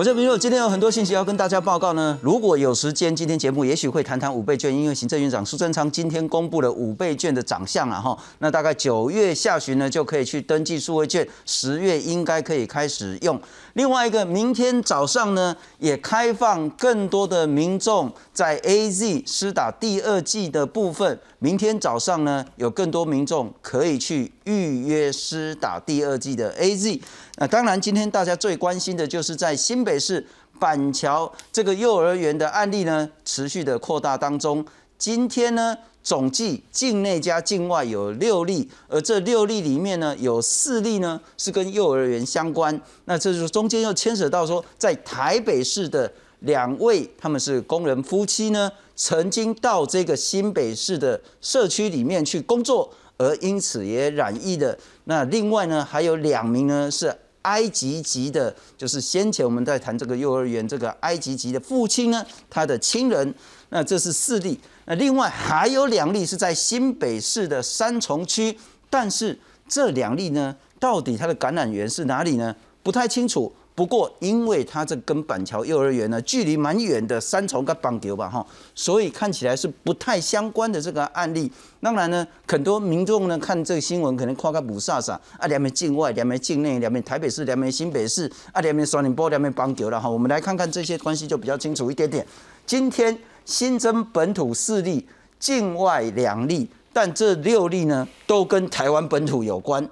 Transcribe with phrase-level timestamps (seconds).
[0.00, 2.18] 我这朋友今天有很多信息要跟大家报告呢。
[2.22, 8.16] 如果有时间，今天节目也许会谈谈五倍券，因为行政院长苏贞昌今天公布了五倍券的长相了哈。
[8.38, 13.38] 那大概九月下旬呢就可以去登记数位券，十月应该可以开始用。
[13.74, 27.00] 另外一个，明天早上呢也开放更多的民众在 A Z 施打第二剂的部分，明天早上呢有更多民众可以去预约施打第二剂的 A Z。
[27.36, 30.26] 那当然，今天大家最关心的就是在新北市
[30.58, 34.64] 板桥这个幼儿园的案例呢，持续的扩大当中。
[34.98, 42.80] 今天呢，总计境内加境外有六例，而这六例里面呢，有四例呢是跟幼儿园相关。
[43.04, 54.78] 那这就是中间又牵扯到说，在台北市的两位他们是工人夫妻呢，曾经到这个新北市的社区里面去工作，而因此也染疫的。
[55.04, 57.14] 那另外呢，还有两名呢是。
[57.44, 63.34] 埃及籍的，就是先前我们在谈这个幼儿园，这个埃及籍的父亲呢，他的亲人，
[63.70, 64.60] 那这是四例，
[64.90, 68.58] 那另外还有两例是在新北市的三重区，
[68.90, 69.38] 但是
[69.68, 72.52] 这两例呢，到底它的感染源是哪里呢？
[72.82, 73.52] 不太清楚。
[73.72, 81.50] 不过，因为它这跟板桥幼儿园呢距离蛮远的，三重跟板桥吧哈，所以看起来是不太相关的这个案例。
[81.80, 90.10] 当然呢，很多民众呢看这个新闻，可能夸个不飒飒啊，两边境外，两边境内，两边台北市，两边新北市，啊，两边双林波，两边板桥了哈。
[90.10, 92.26] 我们来看看这些关系就比较清楚一点点。
[92.66, 95.06] 今天新增本土四例，
[95.38, 99.88] 境外两例，但这六例呢都跟台湾本土有关。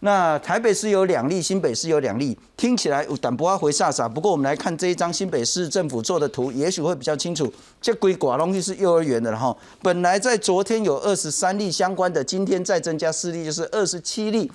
[0.00, 4.06] 那台北市有两例，新北市有两例，听起来胆不阿回飒飒。
[4.06, 7.50] 不过我们来看这一张新北市政府做的图，也许会比较清楚。
[7.80, 14.50] 这归寡东西是幼儿园的哈，本来在昨天有二十三例相关的，今天再增加四例，就是二十七例。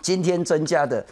[0.00, 1.04] 今天增加的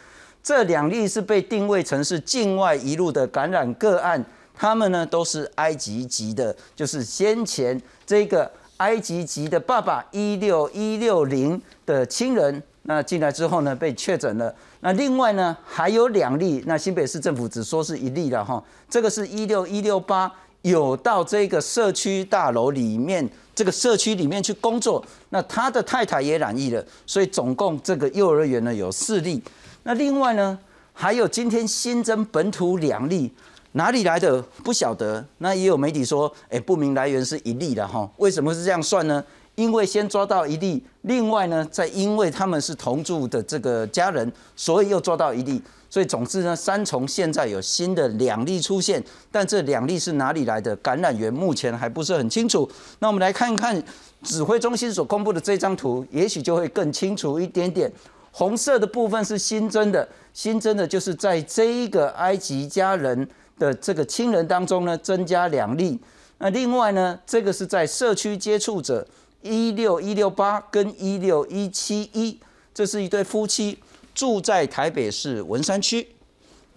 [0.42, 4.22] 这两例是被定位成是境外一路的感染个案，
[4.54, 12.62] 他们呢都是埃及籍的，就是先前这个埃及籍的爸爸一六一六零的亲人。
[12.84, 14.52] 那进来之后呢，被确诊了。
[14.80, 16.60] 那另外呢，还有两例。
[16.66, 18.60] 那新北市政府只说是一例了哈。
[18.90, 20.28] 这个是一六一六八，
[20.62, 25.04] 有到这个社区大楼里面，这个社区里面去工作。
[25.28, 29.40] 那他的太太也染疫了，所以总共这个幼儿园呢有四例。
[29.84, 30.58] 那另外呢，
[30.92, 33.32] 还有今天新增本土两例，
[33.72, 35.24] 哪里来的不晓得。
[35.38, 38.10] 那也有媒体说，哎，不明来源是一例的哈。
[38.16, 39.22] 为什么是这样算呢？
[39.54, 45.60] 因为先抓到一例，另外呢，再因为他们是同住的这个家人，所以又抓到一例。
[45.90, 52.66] 所以总之呢，三重现在有新的两例出现，但这两例是哪里来的感染源，目前还不是很清楚。
[53.00, 53.82] 那我们来看看
[54.22, 57.92] 指挥中心所公布的这张图，也许就会更清楚一点点。
[58.30, 63.28] 红色的部分是新增的，新增的就是在这一个埃及家人
[63.58, 65.98] 的这个亲人当中呢，增加两例。
[66.38, 69.06] 那另外呢，这个是在社区接触者。
[69.44, 72.38] 一六一六八跟一六一七一，
[72.72, 73.76] 这是一对夫妻，
[74.14, 76.06] 住在台北市文山区，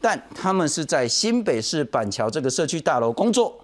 [0.02, 3.56] 但他们是在新北市板桥这个社区大楼工作，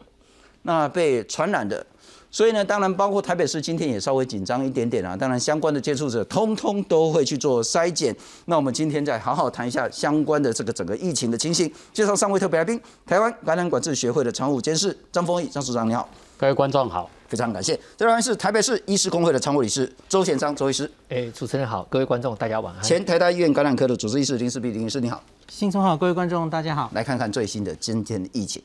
[0.62, 1.84] 那被传染的，
[2.32, 8.16] 所以呢，当然包括台北市今天也稍微紧张一点点啊，当然相关的接触者通通都会去做筛检。
[8.46, 11.72] 那我们今天再好好谈一下相关的这个整个疫情的情形。
[11.94, 16.10] 介绍三位特别来宾，台湾感染管制学会的常务监事张丰毅张署长，你好。
[16.38, 17.10] 各位观众好。
[17.28, 17.80] 非常感谢。
[17.96, 20.92] 这位是台北市医师工会的常务理事周显章周医师。
[21.08, 22.84] 哎，主持人好，各位观众大家晚安。
[22.84, 25.24] 前台大医院感染科的主治医师林世碧林医师你好。
[25.48, 26.92] 新春好，各位观众大家好。
[26.94, 28.62] 来看看最新的今天的疫情。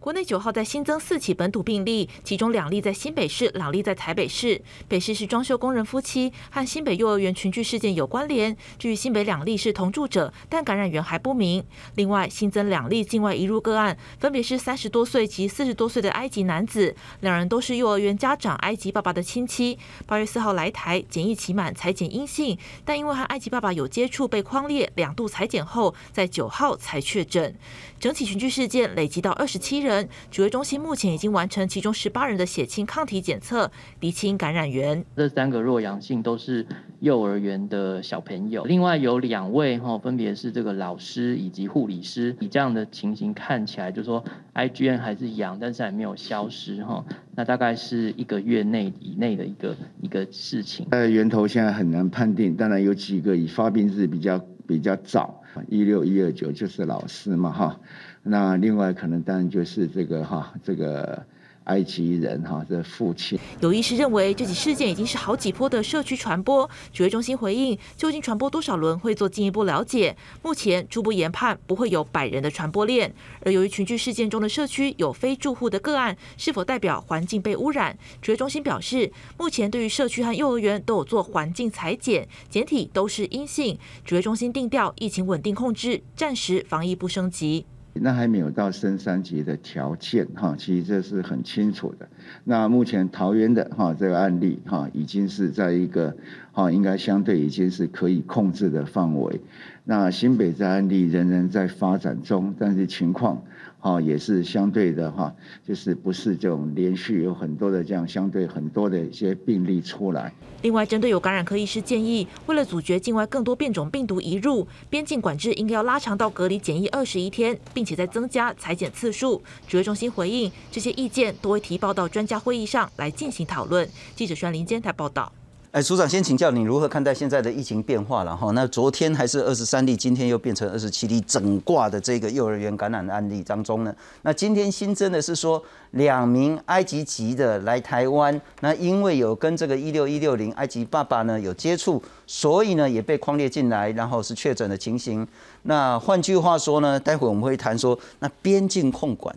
[0.00, 4.58] 国内九号再新增四起本土病例，其中两例在新北市，两例在台北市。
[4.88, 8.56] 北市是装修工人夫妻，和新北幼儿园群聚事件有关联。
[8.78, 11.62] 至于新北两例是同住者，但感染源还不明。
[11.96, 19.78] 另外新增两例境外移入个案，分别是三十多岁及四十多岁的埃及男子，两人都是幼儿园家长埃及爸爸的亲戚。
[20.06, 22.56] 八月四号来台检疫期满，裁检阴性，
[22.86, 27.54] 但因为和埃及爸爸有接触，被框列，两度裁检后，在九号才确诊。
[27.98, 29.89] 整体群聚事件累积到二十七人，
[30.30, 33.70] 指挥中心目前已经完成其中十八人的血清抗体检测，
[34.00, 35.04] 厘清感染源。
[35.16, 36.66] 这三个弱阳性都是
[37.00, 42.36] 幼儿园的小朋友，另外有两位哈，分别是这个老师以及护理师。
[42.40, 44.22] 以这样的情形看起来，就说
[44.54, 47.04] IgN 还是阳，但是还没有消失哈。
[47.34, 50.86] 那大概是一个月内以内的一个一个事情。
[50.90, 55.36] 呃，源头现在很难判定，当然有几个以发病日比较比较早。
[55.68, 57.80] 一六一二九就是老师嘛哈，
[58.22, 61.24] 那另外可能当然就是这个哈这个
[61.64, 63.38] 埃及人哈的父亲。
[63.60, 66.68] 有医师认为，这起事件已经是好几波的社区传播。
[66.92, 70.16] 指挥中心回应，究竟传播多少轮会做进一步了解。
[70.42, 73.12] 目前初步研判不会有百人的传播链。
[73.44, 77.96] 而由于群聚事件中的社区有非住户的个案，是否代表环境被污染？
[78.20, 83.78] 指挥中心表示，目前对于社区和幼儿园都有做环境裁剪，检体都是阴性。
[84.04, 87.64] 指挥中心定调，疫情稳定控制，暂时防疫不升级。
[87.94, 92.08] 那还没有到升三级的条件哈，其实这是很清楚的。
[92.44, 96.16] 那目前桃园的哈这个案例哈，已经是在一个
[96.52, 99.40] 哈应该相对已经是可以控制的范围。
[99.84, 103.42] 那新北这案例仍然在发展中，但是情况。
[103.82, 105.34] 哦，也是相对的哈，
[105.66, 110.32] 就是不是这种连续有很多的这样相对很多的一些病例出来。
[110.60, 119.42] 另外，针对有感染科医师建议，为了阻绝境外更多变种病毒移入，边境管制应该要拉长到隔离检疫二十一天，并且再增加裁剪次数。
[119.66, 123.88] 指挥中心回应，这些意见都会提报到专家会议上来进行讨论。
[124.14, 125.32] 记者宣林监台报道。
[125.72, 128.50] 哎，署长先请教你如何看待现在的疫情变化了哈？
[128.50, 133.94] 那昨天还是二十三例，今天又变成二十七例，整挂的这个幼儿园感染案例当中呢？
[134.22, 135.62] 那今天新增的是说
[135.92, 145.24] 两名埃及籍的来台湾，那因为有跟这个一六一六零埃及爸爸呢有接触，所以呢也被框列进来，然后是确诊的情形。
[145.62, 149.32] 那换句话说呢，待会我们会谈说，那边境控管。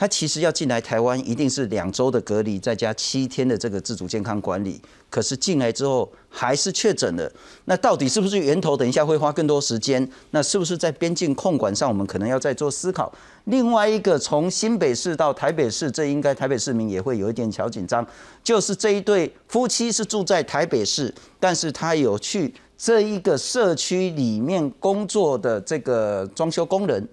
[0.00, 4.80] 他其实要进来台湾，一定是两周的隔离，再加七天的这个自主健康管理。
[5.10, 7.30] 可是进来之后还是确诊了，
[7.66, 8.74] 那到底是不是源头？
[8.74, 10.10] 等一下会花更多时间。
[10.30, 13.12] 那是不是在边境控管上，我们可能要再做思考？
[13.44, 18.06] 另外一个，从新北市到台北市，这应该台北市民也会有一点小紧张。
[18.42, 27.06] 就是这一对夫妻是住在台北市，但是他有去这一个社区里面工作的这个装修工人，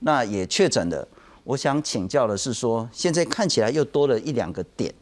[0.00, 1.08] 那也确诊了。
[1.48, 4.92] 我想请教的是，说现在看起来又多了一两个点，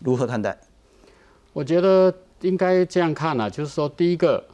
[0.00, 0.54] 如何看待？
[1.54, 4.44] 我觉得应该这样看啊，就是说，第一个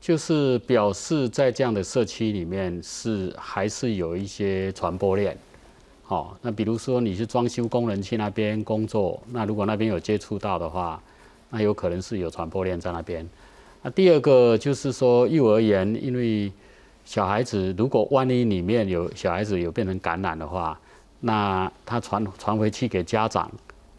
[0.00, 5.36] 就是表示在这样的社区里面是还是有一些传播链。
[6.02, 10.98] 好，那比如说你是装修工人去那边工作，那如果那边有接触到的话，
[11.50, 13.28] 那有可能是有传播链在那边。
[13.82, 16.50] 那第二个就是说幼儿园，因为
[17.04, 20.78] 小孩子如果万一里面有小孩子有变成感染的话，
[21.20, 23.50] 那他传传回去给家长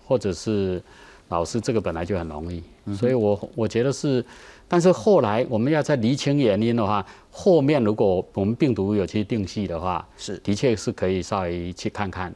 [0.06, 0.82] 或者是
[1.30, 2.64] 老师，这个本来就很容易。
[2.96, 4.24] 所以我我觉得是，
[4.68, 12.32] 但是后来我们要再厘清原因的话，后面如果我们病毒有去定系的话，是的确是可以稍微去看看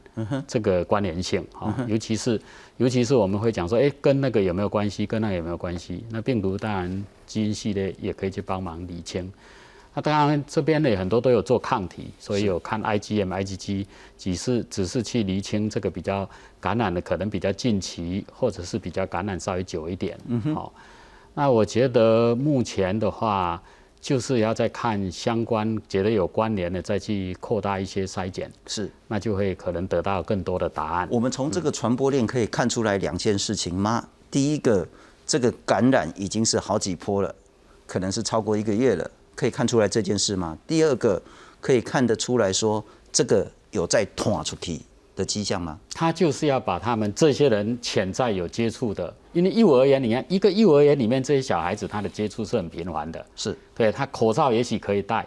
[0.47, 2.41] 这个关联性啊，尤其是
[2.77, 6.03] 尤其是我们会讲说，哎，跟那个有没有关系，跟那个有没有关系？
[6.09, 9.31] 那病毒当然基因系列也可以去帮忙厘清。
[9.99, 13.85] 那当然，这边呢很多都有做抗体，所以有看 IgM、IgG，
[14.17, 16.27] 只是只是去厘清这个比较
[16.61, 20.17] 感染的可能比较近期，或者是比较感染稍微久一点。
[20.27, 20.55] 嗯哼。
[20.55, 20.73] 好，
[21.33, 23.61] 那我觉得目前的话，
[23.99, 28.49] 就是要再看相关觉得有关联的，再去扩大一些筛检。
[28.67, 28.89] 是。
[29.09, 31.09] 那就会可能得到更多的答案。
[31.11, 34.07] 我们从这个传播链可以看出来两件事情吗？
[34.31, 34.87] 第一个，
[35.27, 37.35] 这个感染已经是好几波了，
[37.85, 39.11] 可能是超过一个月了。
[39.39, 40.57] 可以看出来这件事吗？
[40.67, 41.21] 第二个，
[41.61, 44.81] 可以看得出来说这个有在拖出去
[45.15, 45.79] 的迹象吗？
[45.93, 55.25] 他就是要把他们这些人潜在有接触的，因为幼儿园你看一个幼儿园里面这些小孩子，他的接触是很频繁的，是对他口罩也许可以戴，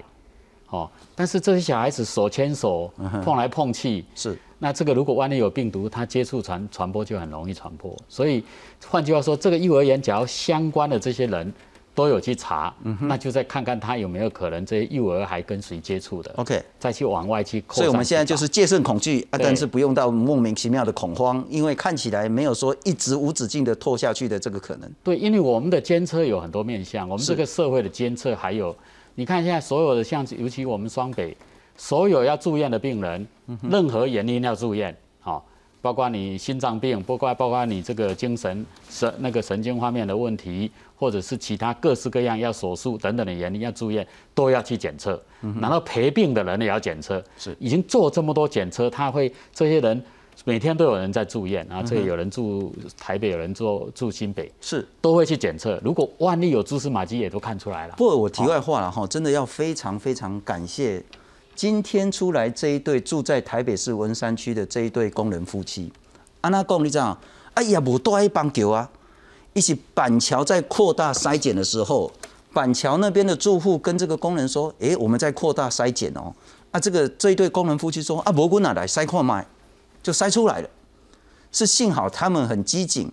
[0.68, 2.92] 哦，但是这些小孩子手牵手
[3.24, 7.96] 碰来碰去，是那这个如果万一有病毒，他接触传传播就很容易传播。
[8.10, 8.44] 所以
[8.86, 11.50] 换句话说，这个幼儿园只要相关的这些人。
[11.94, 16.32] 都有去查，那就再看看他有没有可能这些幼儿还跟谁接触的。
[16.36, 17.62] OK，再去往外去。
[17.70, 24.90] 所以我们现在就是戒慎恐惧啊，但是不用到莫名其妙的恐慌，因为看起来没有说一直无止境的拖下去的这个可能。
[25.04, 28.74] 对，因为我们的监测有很多面向，我们这个社会的监测还有，
[29.14, 31.36] 你看现在所有的像，尤其我们双北，
[31.76, 33.26] 所有要住院的病人，
[33.68, 35.44] 任何原因要住院，好。
[35.82, 40.70] 包括你心脏病，包括包括你这个精神神那个神经方面的问题，
[41.02, 44.06] 或者是其他各式各样要手术等等的原因要住院，
[44.36, 45.20] 都要去检测。
[45.60, 47.20] 然后陪病的人也要检测。
[47.36, 50.00] 是，已经做这么多检测，他会这些人
[50.44, 55.76] 每天都有人在住院，然后这有人住台北，有人住住新北，是都会去检测。
[55.82, 57.94] 如果万一有蛛丝马迹，也都看出来了。
[57.96, 61.02] 不过我题外话了哈，真的要非常非常感谢。
[61.56, 65.92] 今天出来这一对住在台北市文山区的这一对工人夫妻，
[66.42, 67.18] 安娜讲你知道？
[67.54, 68.88] 哎呀，无带一帮球啊！
[69.54, 72.10] 一起板桥在扩大筛检的时候，
[72.52, 76.32] 板桥那边的住户跟这个工人说：“哎，我们在扩大筛检哦。”
[76.70, 79.46] 啊，这个这一对工人夫妻说：“啊，蘑菇哪来筛矿卖，
[80.02, 80.68] 就筛出来了。”
[81.52, 83.12] 是幸好他们很机警，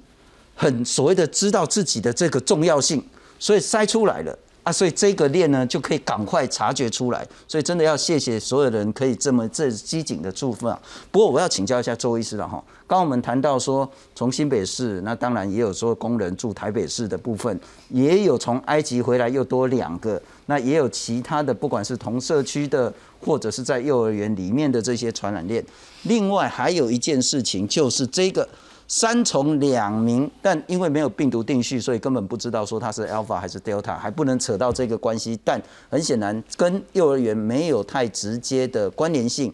[0.56, 3.06] 很所谓的知道自己的这个重要性，
[3.38, 4.38] 所以筛出来了。
[4.62, 10.80] 啊，所以这个链呢就可以赶快察觉出来，所以真的要谢谢所有人可以这么这机警的处分啊。
[11.12, 25.66] 不过我要请教一下周医师了哈，刚刚我们谈到说从新北市，那当然也有说工人住台北市的部分，也有从埃及回来又多两个，那也有其他的，不管是同社区的或者是在幼儿园里面的这些传染链。
[26.04, 28.48] 另外还有一件事情就是这个。
[28.90, 35.40] 三重两名，但因为没有病毒定序，所以根本不知道说它是 Alpha 还是 Delta，还不能扯到这个关系。
[35.46, 39.54] 但很显然，跟幼儿园没有太直接的关联性。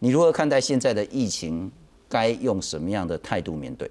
[0.00, 1.70] 你如何看待现在的疫情？
[2.08, 3.90] 该用什么样的态度面对？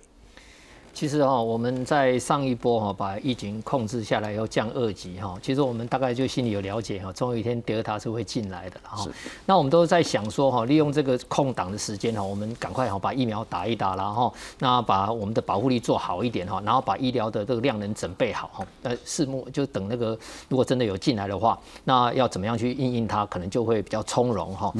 [0.93, 5.37] 其实哈，我们在上一波哈把疫情控制下来，要降二级哈。
[5.41, 9.07] 其实我们大概就心里有了解哈，总有一天德尔塔是会进来的哈。
[9.45, 18.65] 那我们都在想说哈，利用这个空档的时间哈，我们赶快哈把疫苗打一打然后那把我们的保护力做好一点哈，然后把医疗的这个量能准备好哈。
[18.81, 20.17] 那，拭目就等那个
[20.49, 24.71] 如果真的有进来的话，那要怎么样去应应它，可能就会比较从容哈。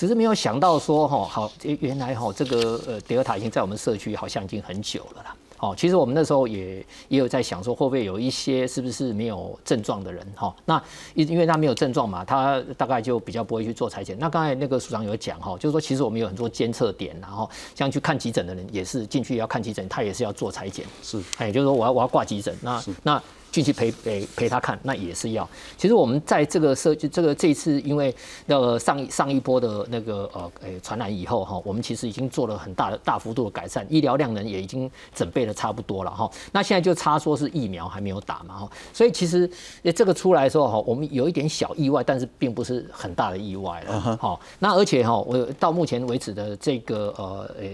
[0.00, 5.36] 只是没有想到说哈，好原来哈这个呃德尔塔已经在我们社区好像已经很久了啦。
[5.58, 6.78] 哦，其实我们那时候也
[7.08, 10.56] 也有在想说，会不会有一些是不是没有症状的人哈？
[10.64, 14.18] 那因因为他没有症状嘛，他大概就比较不会去做裁剪。
[14.18, 20.86] 那刚才那个署长有讲哈，就是说其实我们有很多监测点，然后像去看急诊的人也是进去要看急诊，他也是要做裁剪。
[21.02, 23.22] 是，哎，就是说我要我要挂急诊，那那。
[23.50, 25.48] 进去陪陪陪他看，那也是要。
[25.76, 28.14] 其实我们在这个社，这个这一次因为
[28.46, 36.30] 那个上上一波的那个呃诶传染以后哈，我们其实已经做了很大的大幅度的改善，医疗量能也已经准备的差不多了哈。
[36.52, 39.50] 那现在就差说是疫苗还没有打嘛哈，所以其实
[39.96, 44.16] 这个出来的时候哈，我们有一点小意外，但是并不是很大的意外了。
[44.16, 47.66] 好，那而且哈，我到目前为止的这个呃呃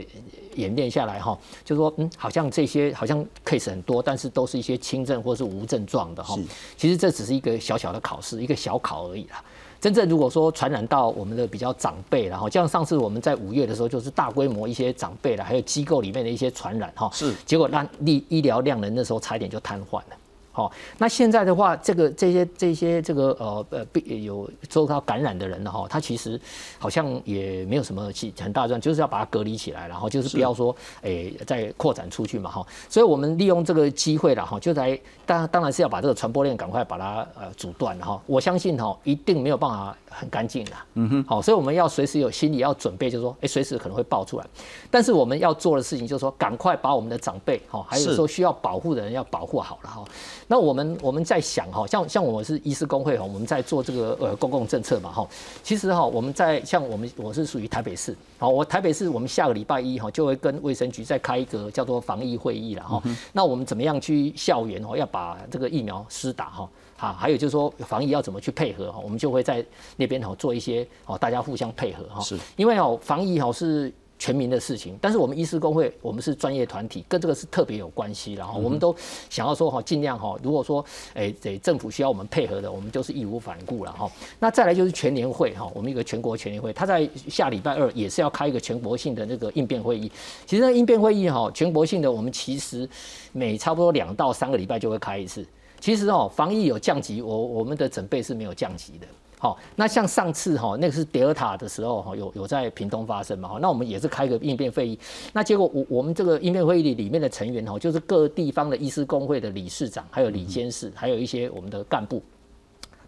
[0.55, 5.66] 演练下来哈，就说嗯，好像这些好像 case 很多，但是都是一些轻症或是无。
[5.67, 6.39] 症状的哈，
[6.77, 9.43] 其实这只是一个小小的考试，一个小考而已啦。
[9.79, 20.17] 真正如果说传染到我们的比较长辈然后像上次我们在五月的时候，就是大规模一些长辈了，还有机构里面的一些传染哈，是结果让医医疗量能那时候差一点就瘫痪了。
[20.57, 26.41] 好，那现在的话，这个这些这些这个呃呃被有受到感染的人呢，哈，他其实
[26.79, 32.67] 好像也没有什么很很大状，就是要把它隔离起来，然后就是不要说诶再扩展出去嘛，哈。
[32.89, 38.19] 所以我们利用这个机会了，哈，就来当当然是要把这个传播链赶快把它呃阻断，哈。
[38.25, 41.25] 我相信哈，一定没有办法很干净的，嗯哼。
[41.25, 44.47] 好，所以我们要随时有心理要准备，就是说，哎，随时可能会爆出来。
[44.91, 50.05] 但是我们要做的事情就是说，赶快把我们的长辈，哈，还有说需要保护的人要保护好了，哈。
[50.49, 55.27] 那我们我们在想哈，像像我是医师工会哈，我们在做这个呃公共政策嘛哈。
[55.63, 63.03] 其实哈，我们在像我们我是属于台北市，好，我台北市我们下个礼拜一哈就会跟卫生局再开一个叫做防疫会议了哈。
[63.33, 66.69] 那我们怎么样去校园哦，要把这个疫苗施打哈？
[66.97, 69.01] 好，还有就是说防疫要怎么去配合哈？
[69.03, 69.65] 我们就会在
[69.97, 72.21] 那边哈做一些哦，大家互相配合哈。
[72.21, 73.93] 是，因为哦防疫哈是。
[74.19, 78.35] 全民的事情，但是我们医师工会，我们是专业团体，跟这个是特别有关系。
[78.35, 78.95] 然后我们都
[79.29, 84.11] 想要说哈，尽量哈，如果说诶，这政府需要我们配合的，我们就是义无反顾了哈。
[84.39, 90.11] 那再来就是全年会哈，我们一个全国全年会，他在下礼拜二也是要开一个全国性的那个应变会议。
[90.47, 92.89] 其实那应变会议哈，全国性的我们其实
[93.33, 95.47] 每差不多两到三个礼拜就会开一次。
[95.79, 99.07] 其实哦，防疫有降级，我我们的准备是没有降级的。
[99.39, 103.51] 好，那像上次哈，那个是德尔塔的时候哈，有有在屏东发生嘛？
[103.51, 104.99] 哈，那我们也是开个应变会议，
[105.33, 112.23] 那结果我我们这个应变会议里面的成员哈，就是各地方的医师工会的理事长，还有李监事，还有一些我们的干部。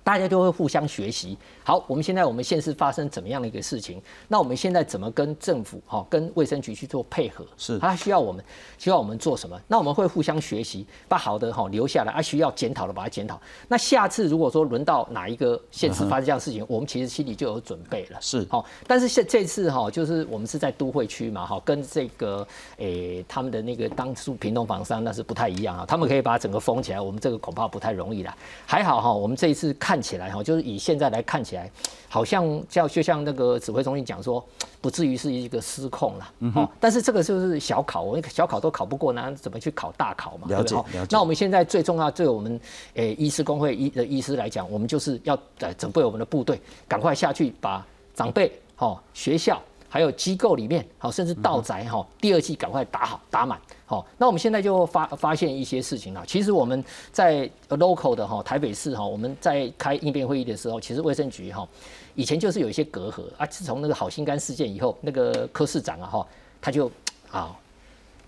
[0.09, 1.37] 大家就会互相学习。
[1.63, 4.01] 好，我们现在我们县市发生怎么样的一个事情？
[4.27, 7.45] 那我们现在怎么跟政府、哈跟卫生局去做配合？
[7.59, 8.43] 是，他需要我们，
[8.79, 9.61] 需要我们做什么？
[9.69, 13.39] 那我们会互相学习，把好的哈留下来，啊需要检讨的把它检讨。
[13.69, 18.19] 那下次如果说轮到哪一个县市发生这样的事情，我们其实心里就有准备了。
[18.19, 22.49] 是，好，但是现这次哈，就是我们是在都会区嘛，哈，跟这个
[22.79, 28.35] 诶他们的那个当初平东房山那是不太一样啊，他们可以把整个封起来，我们这个恐怕不太容易啦。
[28.65, 29.98] 还好哈，我们这一次看。
[29.99, 31.69] 看起来哈，就是以现在来看起来，
[32.09, 34.43] 好像叫就像那个指挥中心讲说，
[34.81, 36.33] 不至于是一个失控了。
[36.55, 40.47] 哦，但是这个就是小考，我们小考都考不过，那怎么去考大考嘛？
[40.49, 41.07] 了解，了解。
[41.11, 42.61] 那我们现在最重要，对我们
[42.95, 53.59] 诶医师工会医的医师来讲，我们就是要呃准备我们的部队，赶快下去把长辈、哦学校还有机构里面，好甚至道宅哈，第二季赶快打好打满。
[53.87, 56.23] 好，那我们现在就发发现一些事情了。
[56.27, 61.67] 其实我们在 local 的哈台北市哈，我们在开应变会议的时候，其实卫生局哈
[62.15, 63.47] 以前就是有一些隔阂啊。
[63.47, 66.27] 自从那个好心肝事件以后，那个柯市长啊哈
[66.61, 66.91] 他就
[67.31, 67.57] 啊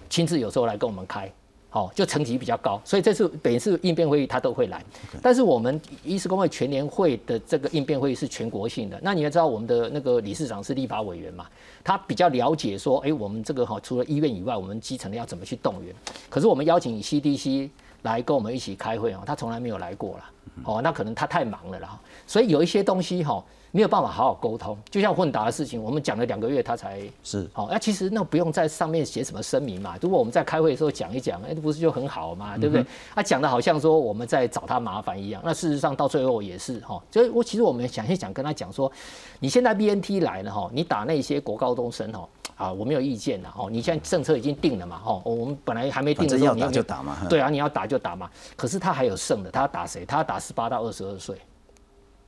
[0.09, 1.31] 亲自有时候来跟我们开。
[1.73, 4.85] 哦，就层级比较高，所以这次每次应变会议他都会来。
[5.23, 11.47] 但是我们医师工会全年会的这个应变会议是全国性的，那你要知道我们的那个理事长是立法委员嘛，
[11.85, 15.95] 他比较了解说，哎，我们这个哈除了医院以外，我们基层的要怎么去动员。
[16.29, 17.71] 可是我们邀请 CDC
[18.03, 20.25] 来跟我们一起开会哦，他从来没有来过了。
[20.65, 22.01] 哦，那可能他太忙了啦。
[22.27, 23.45] 所以有一些东西哈。
[23.73, 27.69] 没有办法好好沟通，就像混打的事情，我们讲了两个月，他才是好。
[27.71, 29.97] 那其实那不用在上面写什么声明嘛。
[30.01, 32.85] 如果我们在开会的时候讲一讲，哎，不是就很好嘛，对不对？
[33.15, 35.41] 他讲的好像说我们在找他麻烦一样。
[35.45, 37.01] 那事实上到最后也是哈。
[37.13, 38.91] 所以我其实我们想一想跟他讲说，
[39.39, 43.69] 你现在 BNT 来了哈，你打那些国高中生哈啊，我没有意见的哦。
[43.71, 47.17] 你现在政策已经定了嘛哈，我们本来还没定的时候，你要打就打嘛。
[47.29, 48.29] 对啊，你要打就打嘛。
[48.57, 50.05] 可是他还有剩的，他要打谁？
[50.05, 51.37] 他要打十八到二十二岁。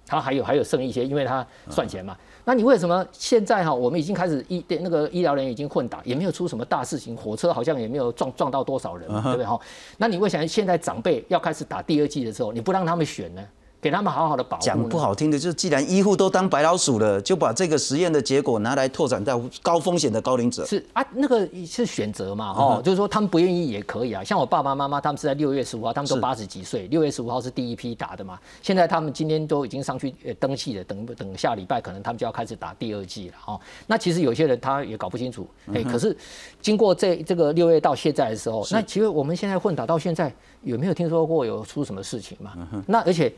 [0.06, 2.16] 他还有还有剩一些，因为他算钱嘛。
[2.44, 9.58] 那你为什么现在哈，我们已经开始医那个医疗人员已经混打，也没有出什么大事情，火车好像也没有撞撞到多少人，对不对哈？
[9.98, 13.42] 那你为什么现在长辈要开始打第二季的时候，你不让他们选呢？
[13.82, 14.62] 给他们好好的保护。
[14.62, 20.64] 讲不好听的，就是既然医护都当白老鼠了，就把这个实验的结果拿来拓展到高风险的高龄者。
[20.64, 24.22] 是啊，那个是选择嘛，哦，就是说他们不愿意也可以啊。
[24.22, 28.38] 像我爸爸妈妈，他们是在六月十五号，他们都八十几岁，六月十五号是第一批打的嘛。
[28.62, 33.60] 现在他们今天都已经上去登记了，等等下礼拜可能他们就要开始打第二剂了哦。
[33.88, 36.16] 那其实有些人他也搞不清楚，哎，可是
[36.60, 42.52] 经过这这个六月到现在的时候，那其实我们现在混打到现在有没有听说过有出什么事情嘛？
[42.86, 43.32] 那而且。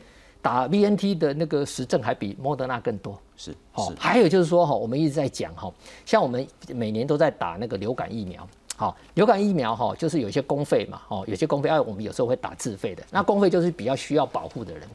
[0.45, 5.73] 打 VNT 的那个实证还比莫德纳更多，是，哦，还有就是说哈，我们一直在讲哈，
[6.05, 14.87] 像我们每年都在打那个流感疫苗，好，流感疫苗哈，就是有些公费嘛，哦，有些公费，哎，我们有时候会打自费的，那公费就是比较需要保护的人，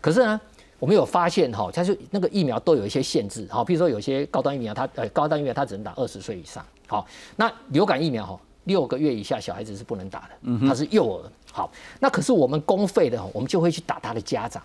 [0.00, 0.40] 可是呢，
[0.78, 7.04] 我们有发现哈，它是那个疫苗都有一些限制，好，比如说有些高端疫苗，它呃高端疫苗它只能打二十岁以上，好，
[7.34, 14.62] 那流感疫苗哈，六个月以下小孩子是不能打的，它是幼儿，好，那可是我们公费的，我们就会去打他的家长。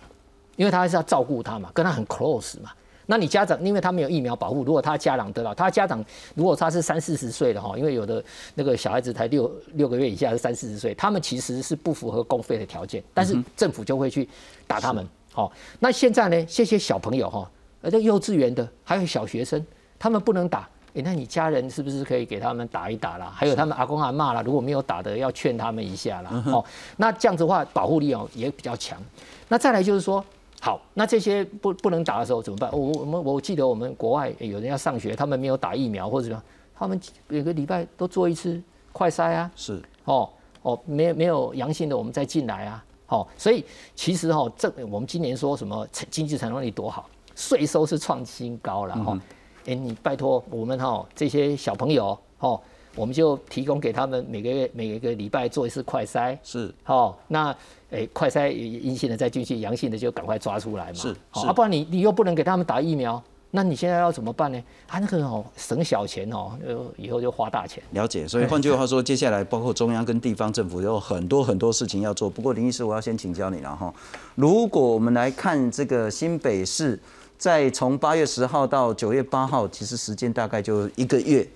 [0.60, 2.70] 因为他还是要照顾他嘛，跟他很 close 嘛。
[3.06, 8.22] 那你家长，因为他没有疫苗保护，如果他家长得到，他家长如果他是三四十岁的哈，因为有的
[8.54, 14.28] 那个小孩子才六六个月以下是三四十岁，他们其实是不符合公费的条件，但是政府就会去
[14.66, 15.08] 打他们。
[15.32, 19.64] 好，那现在呢，这些小朋友哈，而且幼稚园的还有小学生，
[19.98, 23.32] 他们不能打，哎，那你家人是不是可以给他们打一打啦？
[23.34, 26.44] 还有他们阿公阿妈啦，如果没有打的，要劝他们一下啦。
[26.48, 26.62] 哦，
[26.98, 29.00] 那这样子的话，保护力哦也比较强。
[29.48, 30.22] 那再来就是说。
[30.62, 32.70] 好，那这些不不能打的时候怎么办？
[32.70, 36.42] 我我们我记得我们国外有人要上学，他们没有打疫苗或者什么，
[36.76, 39.50] 他们每个礼拜都做一次快筛啊。
[39.56, 40.28] 是哦
[40.60, 42.84] 哦，没没有阳性的我们再进来啊。
[43.06, 49.18] 好，所以其实哈，这我们今年说什么经济成长力多好，税收是创新高了哈。
[49.64, 52.60] 哎，你拜托我们哈这些小朋友哦。
[53.00, 57.56] 我们就提供给他们每个月每个礼拜做一次快筛，是，好，那
[57.88, 63.20] 诶快筛阴性的再进去，阳性的就赶快抓出来嘛，是，啊，不然你你又不能给他们打疫苗，
[63.52, 64.62] 那你现在要怎么办呢？
[64.86, 67.82] 啊，那个哦省小钱哦，呃以后就花大钱。
[67.92, 72.28] 了解，所以换句话说，接下来包括中央跟地方政府有很多很多事情要做。
[72.28, 73.90] 不过林医师，我要先请教你了哈，
[74.34, 77.00] 如果我们来看这个新北市，
[77.38, 81.48] 在从八月十号到九月八号，其实时间大概就一个月。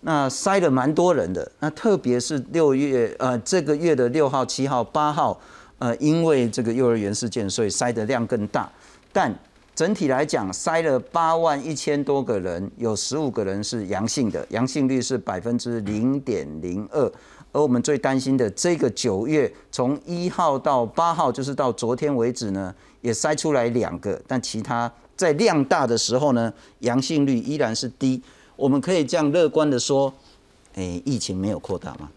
[0.00, 5.38] 那塞了蛮多人的，那特别是六月呃这个月的六号、七号、八号，
[5.78, 8.70] 呃因为这个幼儿园事件，所以塞的量更大。
[9.12, 9.36] 但
[9.74, 17.12] 整体来讲，塞了八万一千多个人，有十五个人是阳性的，阳性率是百分之零点零二。
[17.50, 28.22] 而我们最担心的这个九月，从一号到八号，就是到昨天为止呢，也塞出来两个，但其他在量大的时候呢，阳性率依然是低。
[28.58, 30.12] 我们可以这样乐观的说，
[30.74, 32.10] 诶，疫情没有扩大吗？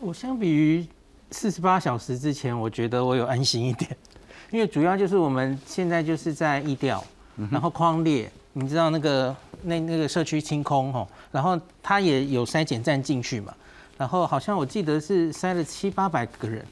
[0.00, 0.84] 我相比于
[1.30, 3.96] 四十八小时之前，我觉得我有安心一点，
[4.50, 7.04] 因为主要就是我们现在就是在疫调，
[7.52, 13.54] 然后框列，你知道那个那那个社区清空吼，然后他也有筛检站进去嘛，
[13.96, 16.66] 然后好像我记得是筛了七八百个人，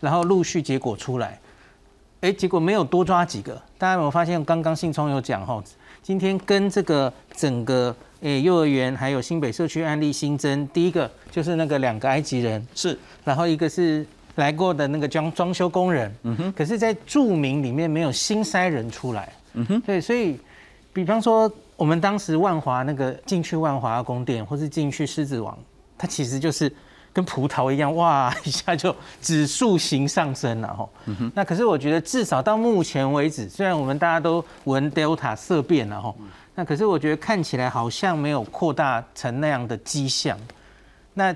[0.00, 1.40] 然后陆续结果出来，
[2.20, 4.44] 哎，结果没有多抓几个，大家有没有发现？
[4.44, 5.64] 刚刚信聪有讲吼，
[6.04, 7.96] 今天跟这个整个。
[8.20, 12.66] 诶，幼儿园还有新北社区案例新增，第一个就是那个两个埃及人。
[12.74, 20.40] 是，然后一个是来过的那个装装修工人，嗯哼，可是，在著名里面没有新塞人出来，嗯哼，对，所以，
[20.90, 25.58] 比方说我们当时万华那个进去万华宫殿，或是进去狮子王，
[25.98, 26.72] 它其实就是
[27.14, 36.14] 跟葡萄一样，哇， 一下就指数型上升了哈，嗯，那可是我觉得至少到目前为止，虽然我们大家都闻 Delta 色变了哈。
[36.56, 40.38] 那可是我觉得看起来好像没有扩大成那样的迹象。
[41.14, 41.34] 那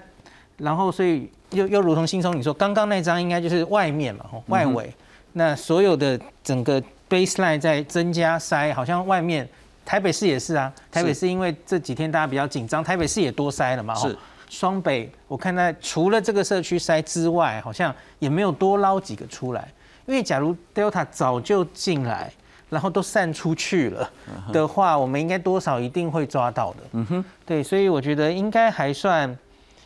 [0.56, 4.94] 然后所以又又如同新松你说，刚刚那张应该就是外面嘛，吼外围，
[5.32, 9.48] 那所有的整个 baseline 在增加塞，好像外面
[9.84, 14.16] 台北市也是啊，台北市因为这几天大家比较紧张，台北市也多塞了嘛，是
[14.48, 19.70] 双北，我看在除了这个社区筛之外，好像也没有多捞几个出来。
[20.06, 22.32] 因为假如 Delta 早就进来，
[22.70, 24.10] 然后都散出去了
[24.50, 26.78] 的话，我们应该多少一定会抓到的。
[26.92, 29.38] 嗯哼，对，所以我觉得应该还算，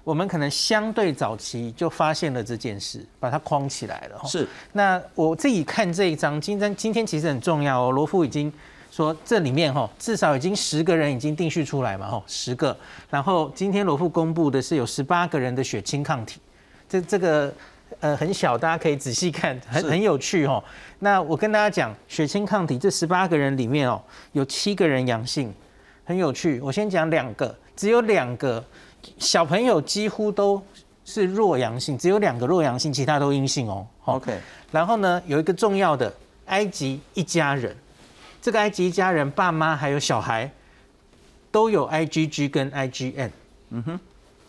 [0.04, 4.20] 我们可能相对早期就发现了这件事，把它框起来了。
[4.24, 7.90] 是那我自己看这一张，今天今天其实很重要哦。
[7.90, 8.52] 罗夫已经
[8.92, 12.76] 说这里面哈，至少已经十个人已经定序出来嘛，哈，十个。
[13.08, 16.38] 然后今天罗富公布的是有十八个人的血清抗体，
[16.86, 17.50] 这这个
[18.00, 20.62] 呃很小，大家可以仔细看，很很有趣哦。
[20.98, 23.98] 那我跟大家讲，血清抗体这十八个人里面哦，
[24.32, 25.50] 有七个人阳性，
[26.04, 26.60] 很有趣。
[26.60, 28.62] 我先讲两个，只有两个
[29.16, 30.62] 小朋友几乎都
[31.06, 33.86] 是弱阳性，只有两个弱阳性，其他都阴性哦。
[34.04, 34.38] 哦 OK，
[34.70, 36.12] 然后呢，有一个重要的
[36.46, 37.74] 埃及一家人，
[38.42, 40.50] 这个埃及一家人爸妈还有小孩
[41.52, 43.30] 都有 IgG 跟 IgN。
[43.70, 44.00] 嗯哼，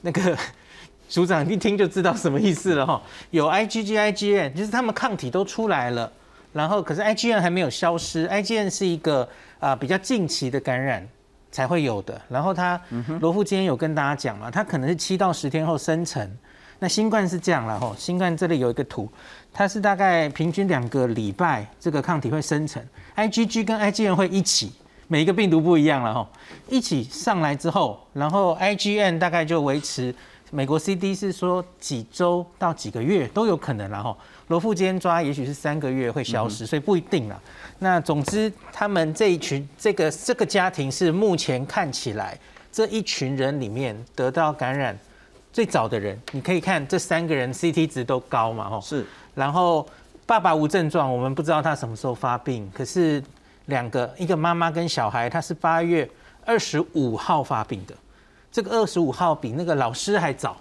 [0.01, 0.35] 那个
[1.07, 3.01] 组长一听就知道什么意思了哈。
[3.29, 6.11] 有 IgG、IgN，就是他们抗体都出来了，
[6.51, 8.27] 然后可是 IgN 还没有消失。
[8.27, 9.29] IgN 是一个
[9.59, 11.07] 啊、比较近期的感染
[11.51, 12.19] 才会有的。
[12.27, 12.81] 然后他
[13.19, 16.29] 罗富今天有跟大家讲嘛，他可能是七到十天后生成。
[16.83, 19.09] 那新冠是这样了哈，新冠这里有一个图，
[19.53, 24.69] 它是大概平均两个礼拜，这个抗体会生成，IgG 跟 IgN 会一起，
[25.07, 26.29] 每一个病毒不一样了哈，
[26.67, 30.13] 一起上来之后，然后 IgN 大概就维持，
[30.51, 34.17] 美国 CD 是说几周到几个月都有可能了哈，
[34.49, 37.41] 罗富今天抓也许是三个月会消失，所以不一定了。
[37.79, 42.37] 那总之，他们这一群这个这个家庭是目前看起来
[42.73, 44.99] 这一群人里面得到感染
[45.53, 49.05] 最早的人，你可以看这三个人 CT 值都高嘛，吼，是。
[49.35, 49.87] 然后
[50.25, 53.23] 爸爸无症状，我们不知道他什么时候发病，可是
[53.67, 56.09] 两个一个妈妈跟小孩，他是八月
[56.43, 57.93] 二十五号发病的，
[58.51, 60.57] 这个二十五号比那个老师还早，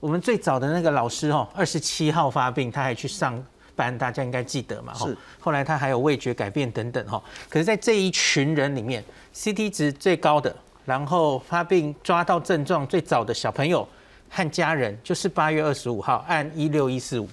[0.00, 3.42] 我们最早的那个老师哦，二十七号发病，他还去上
[3.74, 5.08] 班，大家应该记得嘛，吼。
[5.08, 5.16] 是。
[5.38, 9.02] 后来他还有味觉改变等等哈，可是，在这一群人里面
[9.34, 10.54] ，CT 值最高的，
[10.84, 13.88] 然后发病抓到症状最早的小朋友
[14.30, 17.28] 和家人，就是八月二十五号，按一六一四五。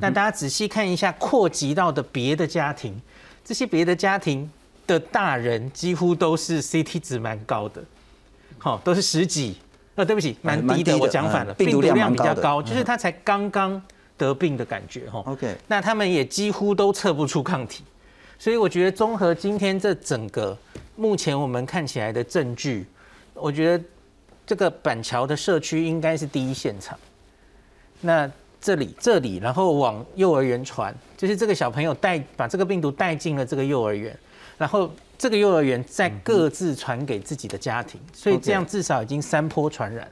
[0.00, 3.00] 那大家仔细看一下，扩及到的别的家庭，
[3.44, 4.50] 这些别的家庭
[4.86, 7.84] 的大人几乎都是 CT 值蛮高的，
[8.58, 9.56] 好、都是十几，
[9.94, 13.80] 呃，对不起，蛮低的，我讲反了，嗯病毒量比较高，就是他才刚刚
[14.16, 15.22] 得病的感觉，哈。
[15.26, 17.84] OK，那他们也几乎都测不出抗体，
[18.38, 20.56] 所以我觉得综合今天这整个
[20.96, 22.86] 目前我们看起来的证据，
[23.34, 23.84] 我觉得
[24.46, 26.98] 这个板桥的社区应该是第一现场。
[28.00, 34.16] 那这里这里，然后往幼儿园传，就是这个小朋友带把这个病毒带进了这个幼儿园，
[34.56, 40.08] 然后这个幼儿园再各自传给自己的家庭，所以这样至少已经三波传染。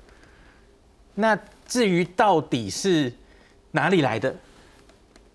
[1.15, 3.13] 那至于到底是
[3.73, 4.35] 哪里来的？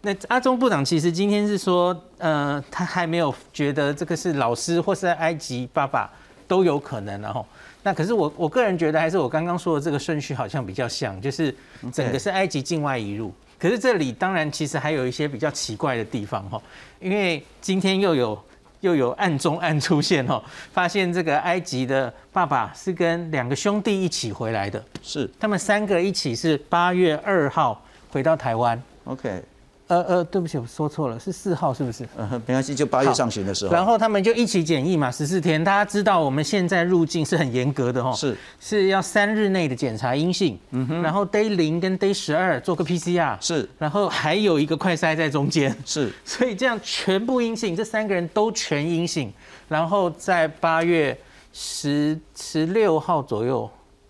[0.01, 6.11] 那阿中部长其实今天是说，呃，他还没有觉得这个是老师或是在埃及爸爸
[6.47, 7.45] 都有可能，然后，
[7.85, 11.53] 那可是我我个人觉得还是我刚刚说的这个顺序好像比较像，就是
[11.93, 13.31] 整个是埃及境外移入。
[13.59, 16.59] 可是这里当然其实还有一些比较奇怪的地方哈，
[16.99, 18.43] 因为今天又有
[18.81, 20.41] 又有暗中暗出现哦，
[20.73, 28.81] 发现这个埃及的爸爸是跟两个兄弟一起回来的，是他们三个一起是八月二号回到台湾。
[29.03, 29.43] OK，
[29.87, 32.07] 呃呃，对不起，我说错了，是四号是不是？
[32.17, 35.63] 嗯，没关系，就八月上旬的时候，然后他们就一起检疫嘛，十四天。
[35.63, 49.31] 大家知道我们现在入境是很严格的哦，是是要三日内的检查阴性，嗯哼，然后 day 零跟 day 十二做个 PCR，是然后还有一个快筛在中间，是 所以这样全部阴性，这三个人都全阴性，
[49.67, 51.15] 然后在八月
[51.53, 53.69] 十十六号左右，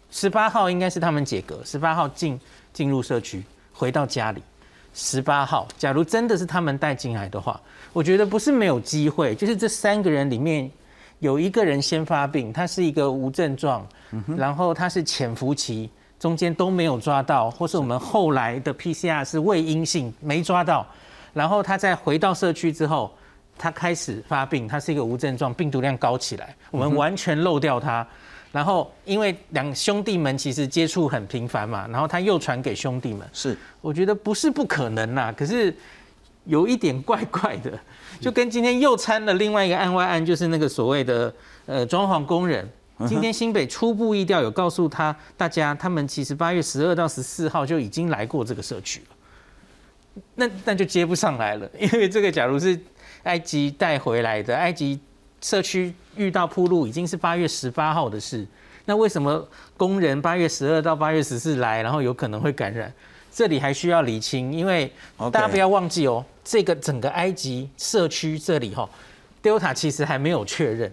[0.09, 2.39] 十八号应该是他们解隔，十八号进
[2.71, 4.41] 进入社区，回到家里。
[4.97, 7.59] 十八号，假如真的是他们带进来的话，
[7.91, 10.71] 我觉得不是没有机会，就是这三个人里面
[11.19, 13.85] 有一个人先发病，他是一个无症状，
[14.37, 20.87] 然后他是潜伏期，中间都没有抓到，或是我们后来的 PCR 是未阴性没抓到，
[21.33, 23.11] 然后他再回到社区之后，
[23.57, 28.07] 他开始发病，他是一个无症状，病毒量高起来，我们完全漏掉他。
[28.55, 33.57] 然后，因为两兄弟们其实接触很频繁嘛，然后他又传给兄弟们，是。
[33.81, 35.75] 我觉得不是不可能啦，可是
[36.45, 37.77] 有一点怪怪的，
[38.21, 41.33] 就跟今天又掺了另外一个案外案，就是那个所谓的
[41.65, 42.65] 呃装潢工人，
[43.05, 52.79] 今天新北初步意调有告诉他大家，他们其实八月十二到十四号就已经来过这个社区了，那那就接不上来了，因为这个假如是
[53.23, 54.97] 埃及带回来的，埃及
[55.45, 58.43] 社区遇到铺路已经是八月十八号的事，
[58.85, 62.91] 那为什么工人八月十二到八月十四来，然后有可能会感染？
[63.31, 64.91] 这里还需要理清，因为
[65.31, 68.89] 大家不要忘记哦，这个整个埃及社区这里哈
[69.43, 70.91] ，Delta 其实还没有确认。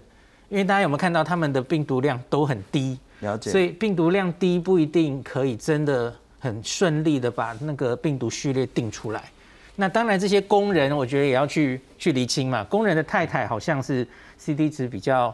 [0.51, 9.25] 因为大家有没有看到他们的病毒量都很低，了解，所以病毒量低不一定可以真的很顺利的把那个病毒序列定出来。
[9.77, 12.63] 那当然这些工人我觉得也要去去厘清嘛。
[12.65, 14.07] 工人的太太好像是
[14.45, 15.33] C D 值比较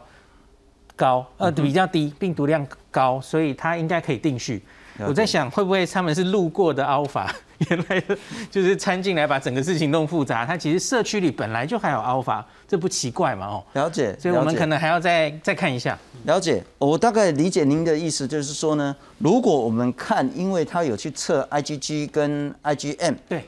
[0.95, 4.61] 高，呃比较低，病毒量高，所以它应该可以定序。
[5.07, 7.25] 我在想会不会他们是路过的 Alpha，
[7.69, 8.03] 原来
[8.51, 10.45] 就是掺进来把整个事情弄复杂。
[10.45, 13.47] 它其实社区里本来就还有 Alpha，这不奇怪嘛？
[13.47, 14.15] 哦，了解。
[14.19, 15.97] 所以我们可能还要再再看一下。
[16.25, 23.45] 了解，我大概理解您的意思，就是说呢，如果我们看，因为它有去测 IgG 跟 IgM，对。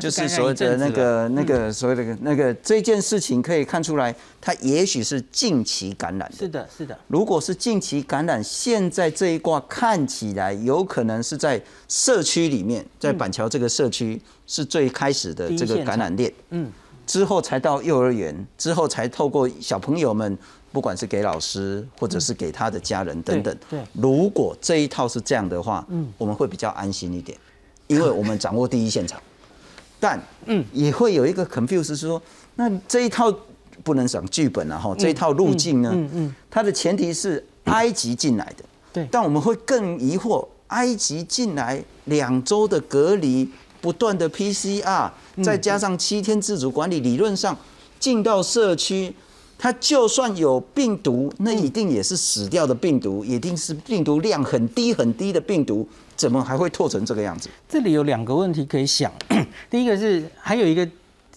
[0.00, 6.36] 就是所谓的那个、那个所谓的那个这件事情，可以看出来，它也许是近期感染的。
[6.36, 6.98] 是的，是的。
[7.08, 16.32] 如果是近期感染，现在这一卦看起来有可能是在社区里面，在板桥这个社区是最开始的这个感染链。
[16.50, 16.70] 嗯。
[17.04, 20.38] 之后才到幼儿园，之后才透过小朋友们，
[20.70, 23.54] 不管是给老师或者是给他的家人等等。
[23.68, 23.80] 对。
[23.92, 27.36] 如果这一套是这样的话，嗯，我们会比较安心一点，
[27.88, 29.20] 因为我们掌握第一现场。
[30.02, 32.20] 但嗯，也会有一个 confuse 是说，
[32.56, 33.32] 那这一套
[33.84, 43.48] 不能讲剧本啊，哈，这一套路径呢，嗯嗯，它的前提是埃及进来的，对，但我们会更疑惑，埃及进来两周的隔离，
[43.80, 45.08] 不断的 PCR，
[45.40, 47.56] 再加上七天自主管理，理论上
[48.00, 49.14] 进到社区，
[49.56, 55.86] 它就算有病毒，那一定也是死掉的病毒，一定是病毒量很低很低的病毒。
[56.22, 57.50] 怎么还会拓成这个样子？
[57.68, 59.10] 这里有两个问题可以想。
[59.68, 60.88] 第一个是还有一个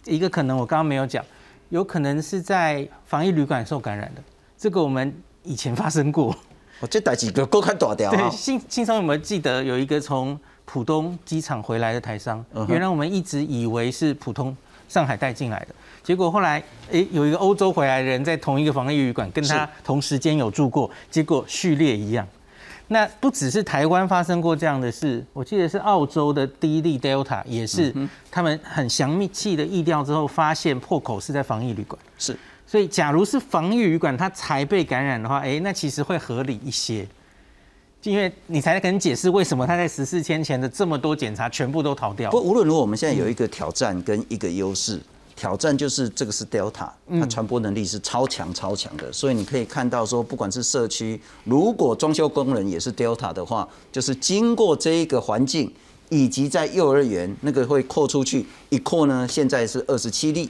[0.05, 1.25] 一个可能，我刚刚没有讲，
[1.69, 4.21] 有可能是在防疫旅馆受感染的。
[4.55, 6.37] 这个我们以前发生过。
[6.81, 12.45] 我这带几个够看大掉对，新新松有没有记得有一个从浦东机场回来的台商？
[12.69, 14.55] 原来我们一直以为是普通
[14.87, 15.69] 上海带进来的，
[16.03, 22.27] 结果后来诶有一个欧洲回来的人在同一个防疫旅馆跟他同时间有住过，结果序列一样。
[22.87, 27.93] 那不只是台湾发生过这样的事，我记得是澳洲的第一例 Delta 也是，
[28.29, 31.99] 他们很详密气的疫调之后，发现破口是在防疫旅馆。
[32.17, 37.07] 是，所以假如是防疫旅馆它才被感染的话，哎，那其实会合理一些，
[38.03, 42.29] 因为你才能解释为什么他在十四天前的这么多检查全部都逃掉。
[42.29, 45.01] 不，无论如何，我们现在有一个挑战跟一个优势。
[45.35, 55.73] 挑战就是这个是 Delta，它传播能力是超强超强的，所以你可以看到说，不管是社区，如果装修工人也是 Delta 的话，就是经过这一个环境，
[56.09, 60.49] 以及在幼儿园那个会扩出去，一扩呢，现在是二十七例。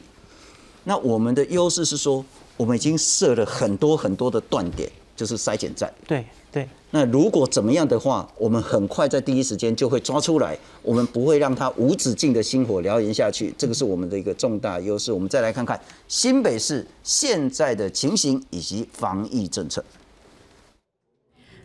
[0.84, 2.24] 那我们的优势是说，
[2.56, 5.92] 我们已经设了很多很多的断点，就是筛检站。
[6.08, 6.26] 对。
[6.98, 15.12] 那如果怎么样的话，我们很快在第一时间就会抓出来，我们不会让它无止境的星火燎原下去，这个是我们的一个重大优势。
[15.12, 15.78] 我们再来看看
[16.08, 19.84] 新北市现在的情形以及防疫政策。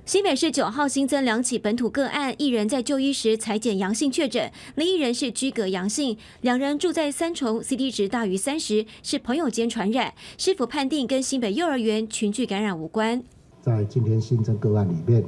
[0.05, 13.23] 新北市九号新增两起本土个案，一人在就医时裁检阳性确诊，另一人是居隔阳性，两人住在三重，C D 值大于三十，是朋友间传染，是否判定跟新北幼儿园群聚感染无关？
[13.63, 15.23] 在今天新增个案里面，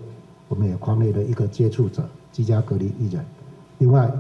[0.49, 3.25] 我们也框列了一个接触者，居家隔离一人。
[3.79, 4.11] 另外，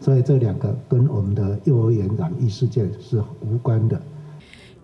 [0.00, 4.00] 所以这两个跟我们的幼儿园染疫事件是无关的。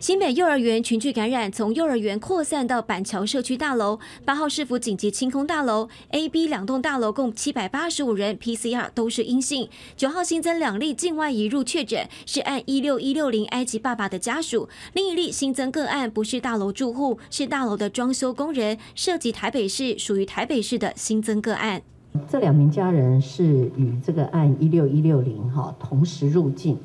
[0.01, 3.99] 新北幼儿园群聚感染，从幼儿园扩散到板桥社区大楼。
[4.25, 9.69] 八号市府紧急清空大楼，A、B 两栋大楼共七百八十五人 PCR 都是阴性。
[9.99, 14.71] 九号新增两例境外移入确诊，是按一六一六零埃及爸爸的家属。
[14.95, 21.83] 另一例新增个案不是大楼住户，是大楼的装修工人，涉及台北市，属于台北市的新增个案。
[22.27, 26.79] 这两名家人是与这个按一六一六零哈同时入境。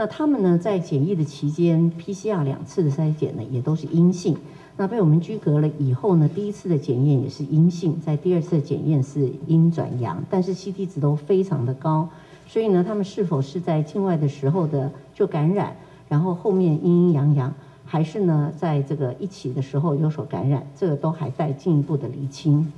[0.00, 4.36] 那他们呢，在检疫的期间，PCR 两次的筛检呢，也都是阴性。
[4.76, 12.08] 那被我们居隔了以后呢，第一次的检验也是阴性，在第二次的检验是阴转阳，但是 CT 值都非常的高。
[12.46, 15.76] 所以呢，他们是否是在境外的时候的就感染，
[16.08, 17.52] 然后后面阴阴阳阳，
[17.84, 22.72] 还是呢，在这个一起的时候有所感染，这个都还在进一步的厘清。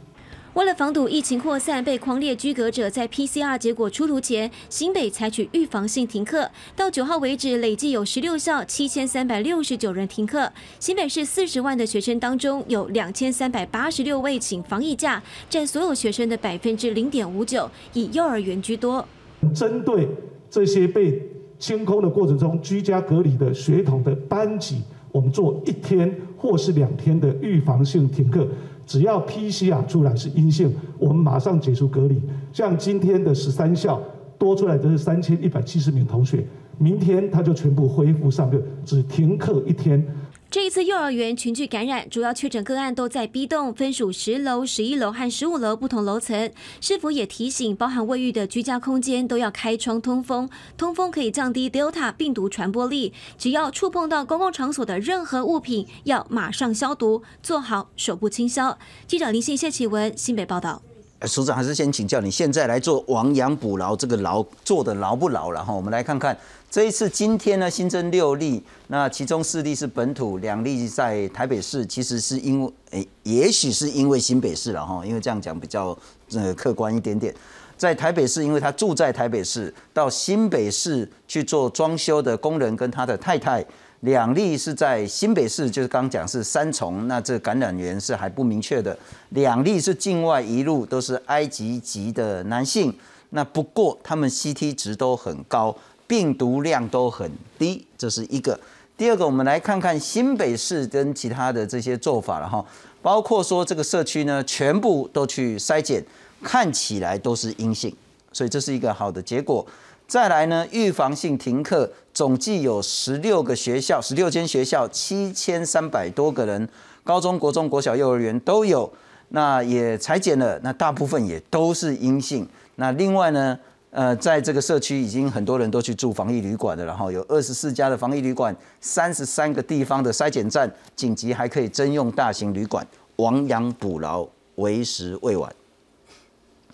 [0.55, 6.51] 为了防堵疫情扩散，被框列居隔者在 PCR 结果出炉前，新北采取预防性停课。
[6.75, 10.53] 到九号为止，累计有十六校七千三百六十九人停课。
[10.81, 19.07] 新北市四十万的学生当中，有两千三百八十六位请防疫假，占所有学生的百分之零点五九，以幼儿园居多。
[19.55, 20.09] 针对
[20.51, 21.23] 这些被
[21.61, 24.83] 清空的过程中居家隔离的学童的班级，
[25.13, 28.49] 我们做一天或是两天的预防性停课。
[28.91, 32.21] 只要 PCR 出来是阴性，我们马上解除隔离。
[32.53, 34.03] 像今天的十三校
[34.37, 36.45] 多出来的是三千一百七十名同学，
[36.77, 40.05] 明天他就全部恢复上课，只停课一天。
[40.51, 46.51] 这一次幼儿园群聚感染，主要确诊个案都在 B 栋，分属十楼、十一楼和十五楼不同楼层。
[46.81, 50.51] 是否也提醒，包含卫浴的居家空间都要开窗通风？
[50.77, 53.13] 通风可以降低 Delta 病毒传播力。
[53.39, 58.77] 只要触碰到公共场所的任何物品，要马上消毒，做好手部清消。
[59.07, 60.83] 记者林信谢启文新北报道。
[61.27, 65.73] 署长还是先请教你，现在来做亡羊补牢，这个牢做的牢不牢了哈？
[65.73, 66.37] 我们来看看
[66.71, 75.99] 这一次今天呢新增六例，那其中四例是本土，两例在台北市，其实是因为诶，也许是因为新北市了哈，因为这样讲比较
[76.33, 77.35] 呃客观一点点，
[77.77, 83.65] 在台北市，因为他住在台北市，到新北市去做装修的工人跟他的太太。
[84.03, 88.97] 两例是在新北市，就是刚讲是三重，那这感染源是还不明确的。
[89.31, 92.95] 两例是境外一路，都是埃及籍的男性。
[93.33, 95.77] 那不过他们 CT 值都很高，
[96.11, 98.59] 病毒量都很低，这是一个。
[98.97, 102.67] 第二个，我们来看看新北市跟其他的这些做法了哈，
[103.01, 106.05] 包括说这个社区呢，全部都去筛检，
[106.43, 107.95] 看起来都是阴性，
[108.33, 109.65] 所以这是一个好的结果。
[110.09, 116.69] 再来呢，预防性停课，总计有十六个学校，十六间学校，七千三百多个人，
[117.05, 118.93] 高中国中国小幼儿园都有，
[119.29, 122.45] 那也裁剪了，那大部分也都是阴性。
[122.75, 123.57] 那另外呢，
[123.91, 134.25] 呃，在这个社区已经很多人都去住防疫旅馆了，然后有二十四家的防疫旅馆，三十三个地方的筛检站，紧急还可以征用大型旅馆，亡羊补牢，
[134.55, 135.53] 为时未晚。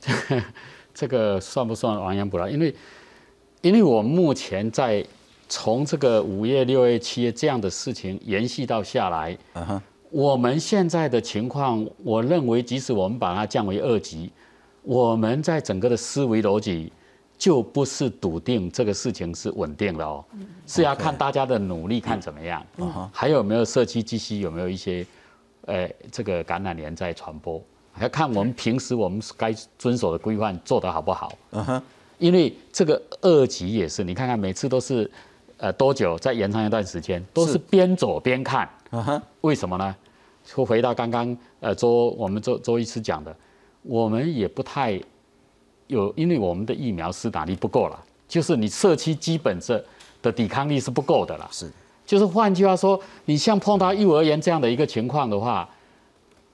[0.93, 2.47] 这个算不算亡羊补牢？
[2.49, 2.75] 因为
[3.63, 5.05] 因为我目前在
[5.49, 9.37] 从这个五月、六月、七月这样的事情延续到下来，
[10.11, 14.31] 我们现在的情况，我认为即使我们把它降为二级，
[14.83, 16.93] 我们在整个的思维逻辑
[17.39, 20.25] 就不是笃定这个事情是稳定的哦，
[20.67, 22.65] 是要看大家的努力看怎么样，
[23.13, 25.07] 还有没有社区继续有没有一些，
[25.67, 31.37] 呃，这个感染源在传播，还要看我们平时我们该遵守的规范做得好不好。
[32.19, 35.11] 因为这个二级也是，你看看每次都是，
[35.59, 38.67] 呃，多久再延长一段时间，都是边走边看。
[39.43, 39.95] 为什么呢？
[40.43, 43.37] 就回到刚刚呃周我们周周医师讲的，
[43.83, 44.99] 我们也不太
[45.87, 49.83] 有，因为我们的疫苗施打力不够了，就是你社区基本这
[50.23, 51.49] 的抵抗力是不够的啦。
[51.53, 51.71] 是，
[52.05, 55.69] 就是换句话说，你像碰到幼儿园这样的一个情况的话，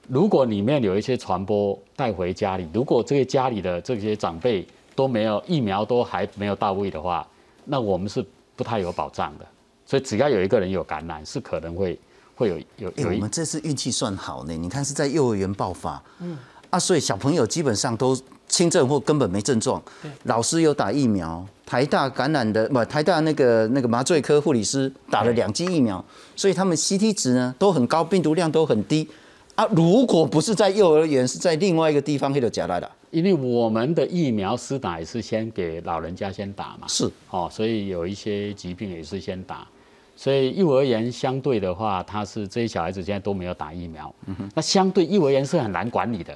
[0.07, 4.65] 如果里面有一些传播带回家里，如果这些家里的这些长辈。
[4.95, 7.27] 都没有疫苗都还没有到位的话，
[7.65, 8.23] 那我们是
[8.55, 9.45] 不太有保障的。
[9.87, 11.99] 所以只要有一个人有感染，是可能会
[12.35, 13.09] 会有有有。
[13.09, 16.37] 我们这次运气算好呢，你看是在幼儿园爆发，嗯
[16.69, 18.15] 啊，所以小朋友基本上都
[18.53, 19.81] 轻症或根本没症状。
[20.25, 26.03] 老师有打疫苗，台大感染的不，台大那个那个麻醉科护理师打了两剂疫苗，
[26.35, 29.07] 所以他们 CT 值呢都很高，病毒量都很低。
[29.55, 32.89] 啊，如果不是在幼儿园，是在另外一个地方，黑的假来的。
[33.09, 39.67] 因为我们的疫苗施打也是先给老人家先打嘛，是哦，所以有一些疾病也是先打，
[40.15, 44.13] 所以幼儿园相对的话，他是这些小孩子现在都没有打疫苗，
[44.55, 46.35] 那相对幼儿园是很难管理的。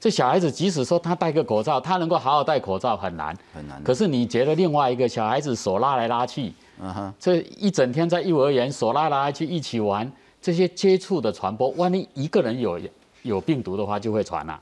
[0.00, 3.80] 这小孩子即使说他戴个口罩，他能够好好戴口罩很难，很难。
[3.84, 10.10] 可是你觉得另外一个小孩子手拉来拉去，嗯哼，这一整天在幼儿园手拉来拉去一起玩，
[10.40, 12.80] 这些接触的传播，万一一个人有
[13.22, 14.58] 有病毒的话，就会传了。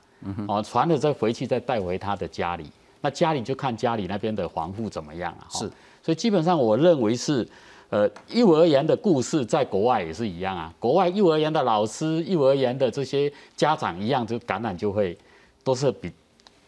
[0.49, 2.69] 哦，传了再回去再带回他的家里，
[2.99, 5.47] 那家里就看家里那边的防护怎么样啊？
[5.49, 5.59] 是，
[6.03, 7.47] 所以基本上我认为是，
[7.89, 10.73] 呃，幼儿园的故事在国外也是一样啊。
[10.77, 15.17] 国外幼儿园的老师、幼儿园的这些家长一样，就感染就会
[15.63, 16.11] 都是比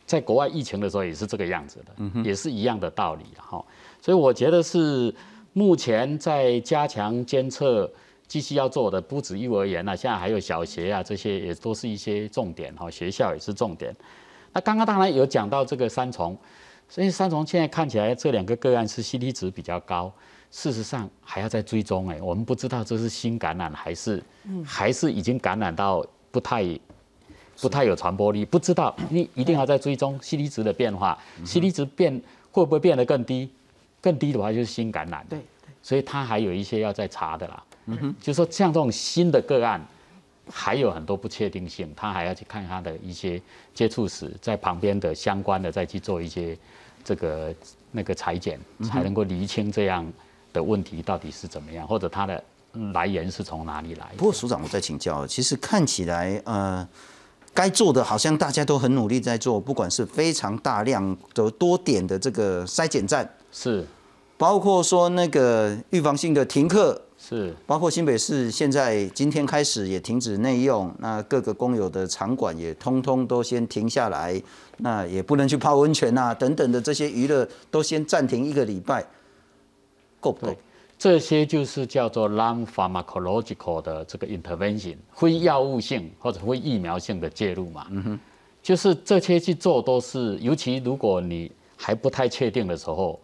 [0.05, 3.63] 在国外疫情的时候也是这个样子的，嗯也是一样的道理哈。
[4.01, 5.13] 所以我觉得是
[5.53, 7.89] 目前在加强监测。
[8.27, 13.93] 继续要做的不止幼儿园啊，现在还有小学啊，这些也都是一些重点哈，学校也是重点。
[14.53, 16.37] 那刚刚当然有讲到这个三重，
[16.87, 20.09] 所以三重现在看起来这两个个案是 CT 值比较高，
[20.49, 24.23] 事实上还要再追踪哎，我们不知道这是新感染还是
[24.63, 26.63] 还是已经感染到不太
[27.61, 32.11] 不太有传播力，不知道你一定要在追踪 C D 值的变化，C D 值变
[32.51, 33.49] 会不会变得更低？
[34.01, 35.39] 更低的话就是新感染，对，
[35.83, 37.63] 所以它还有一些要再查的啦。
[37.85, 39.79] 嗯哼，就说像这种新的个案，
[40.49, 43.39] 还有很多不确定性，他还要去看他的一些
[43.75, 46.57] 接触史，在旁边的相关的再去做一些
[47.03, 47.53] 这个
[47.91, 50.11] 那个裁剪，才能够厘清这样
[50.51, 52.43] 的问题到底是怎么样，或者它的
[52.93, 54.07] 来源是从哪里来。
[54.17, 56.87] 不过署长，我再请教，其实看起来呃。
[57.53, 63.85] 该做的好像大家都很努力在做，不管是非常大量的多点的这个筛检站，是，
[64.37, 74.41] 包括说那个预防性的停课，是，包括新北市现在今天开始也停止内用，那各个公有的场馆也通通都先停下来，
[74.77, 79.05] 那也不能去泡温泉啊等等的这些娱乐都先暂停一个礼拜，
[80.19, 80.55] 够不够？
[81.01, 87.87] 这些就是叫做 non-pharmacological 的这个 intervention，非药物性或者非疫苗性的介入嘛。
[87.89, 88.19] 嗯哼，
[88.61, 93.19] 就是这些去做都是，尤其如果你还不太确定的时候，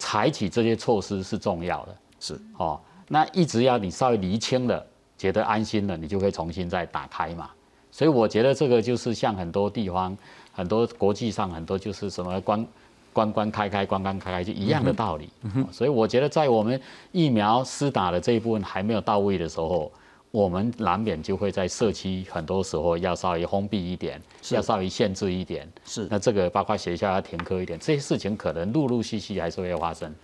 [0.00, 1.96] 采取这些措施是重要的。
[2.18, 4.84] 是哦，那一直要你稍微厘清了，
[5.16, 7.48] 觉得安心了，你就可以重新再打开嘛。
[7.92, 10.18] 所以我觉得这个就是像很多地方、
[10.50, 12.66] 很多国际上很多就是什么关。
[13.12, 15.28] 关关开开，关关开开，就一样的道理。
[15.70, 16.80] 所以我觉得，在我们
[17.12, 19.90] 疫苗施打的这一部分还没有到位的时候，
[20.30, 25.70] 我们难免就会在社区很多时候要稍微封闭一点，要稍微限制一点。
[25.84, 26.08] 是。
[26.10, 30.14] 那这个包括学校要停课一点，这些事情可能陆陆续续还是会发生。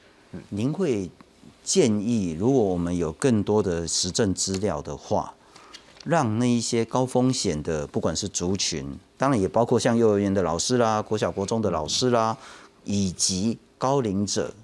[0.49, 1.11] 您会
[1.63, 5.35] 建议，如果我们有更多的实证资料的话，
[6.05, 12.35] 让那一些高风险的，不管是族群，当然也包括像幼儿园的老师啦、国小国中的老师啦。
[12.91, 14.55] 以及高龄者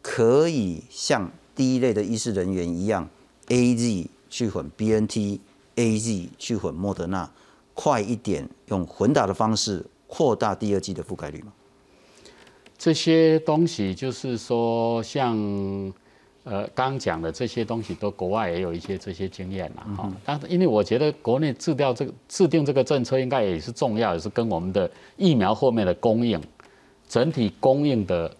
[0.00, 3.08] 可以像第一类的医师人员一样
[3.48, 7.28] ，A Z 去混 B N T，A Z 去混莫德纳，
[7.74, 11.52] 快一点用混打的方式扩大第二季的覆盖率吗？
[12.78, 15.36] 这些东西就是说，像
[16.44, 20.12] 呃刚讲的这些东西，都国外也有一些这些经验了哈。
[20.24, 26.40] 但是因为我觉得国内制掉这个制定这个政策，应该也是重要，也是跟我们的疫苗后面的供应。
[27.08, 28.36] 整体供应的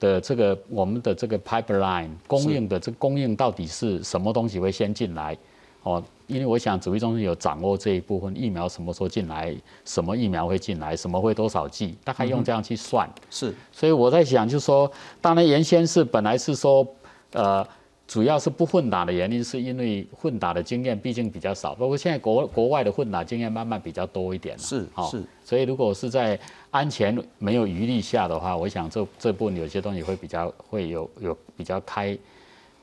[0.00, 5.36] 的这个我们的这个 pipeline 供应的这供应到底是什么东西会先进来？
[5.82, 9.54] 哦，因为我想指挥中心有掌握这一部分疫苗什么时候进来，
[9.84, 13.08] 什么疫苗会进来，什么会多少剂，大概用这样去算。
[13.30, 14.90] 是，所以我在想，就是说，
[15.20, 16.86] 当然原先是本来是说，
[17.32, 17.66] 呃。
[18.08, 21.74] 主要是不混打的原因，是因为混打的经验毕竟比较少。
[21.74, 24.62] 包括现在国国外的混打经验慢慢比较多一点了。
[24.62, 25.24] 是，是。
[25.44, 26.38] 所以如果是在
[26.70, 32.16] 安全没有余力下的话，我想这这部分有些东西会比较会有有比较开，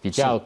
[0.01, 0.41] 比较。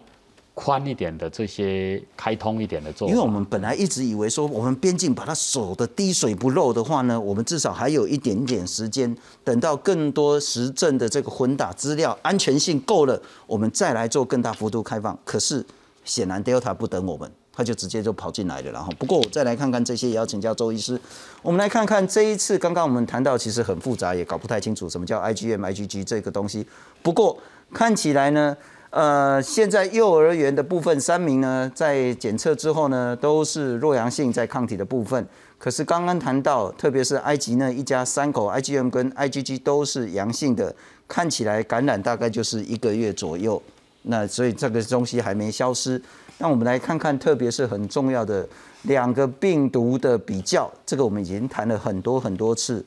[0.60, 15.16] 宽一点的这些开通一点的做，因为我们本来一直以为说，我们边境把它守的滴水不漏的话呢，我们至少还有一点点时间，等到更多实证的这个混打资料安全性够了，我们再来做更大幅度开放。
[15.24, 15.64] 可是
[16.04, 18.72] 显然 Delta 不等我们，他就直接就跑进来了。
[18.72, 21.00] 然后，不过我再来看看这些，也要请教周医师。
[21.42, 26.64] 我们来看看这一次，刚刚我们谈到其实很复杂，也搞不太清楚什么叫 IgM、IgG 这个东西。
[27.02, 27.36] 不过
[27.74, 28.56] 看起来呢。
[28.90, 35.28] 呃，现在幼儿园的部分三名呢，在检测之后呢，都是弱阳性，在抗体的部分。
[35.60, 40.74] 可是刚刚谈到，特别是埃及呢，一家三口 IgM 跟 IgG 都是阳性的，
[41.06, 43.62] 看起来感染大概就是一个月左右。
[44.04, 46.02] 那所以这个东西还没消失。
[46.40, 48.48] 那我们来看看，特别是很重要的
[48.84, 52.86] 两个病毒的比较，这个我们已经谈了很多很多次。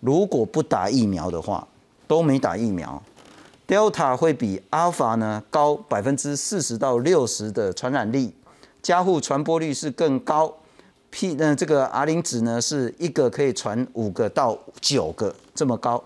[0.00, 1.66] 如果不打疫苗的话，
[2.06, 3.02] 都没打疫苗。
[3.66, 8.34] Delta 会比 Alpha 呢高百分之四十到六十的传染力，
[8.82, 10.54] 加护传播率是更高。
[11.10, 16.02] P 那这个 R 零值呢是一个可以传五个到九个这么高。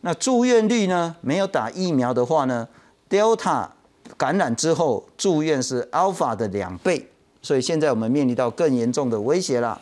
[0.00, 2.66] 那住院率呢没有打疫苗的话呢
[3.08, 3.68] ，Delta
[4.16, 7.08] 感染之后住院是 Alpha 的两倍，
[7.42, 9.80] 所以现在我们面临到更严重的威胁了。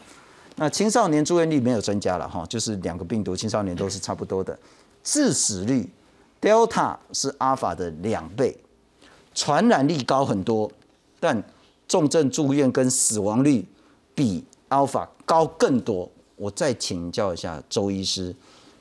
[0.57, 4.59] 那青少年住院率没有增加了哈，就是两个病毒青少年都是差不多的，
[5.03, 5.89] 致死率。
[6.41, 8.57] Delta 是阿法的两倍，
[9.33, 10.71] 传染力高很多，
[11.21, 11.41] 但
[11.87, 13.65] 重症住院跟死亡率
[14.15, 16.11] 比 Alpha 高更多。
[16.35, 18.35] 我再请教一下周医师，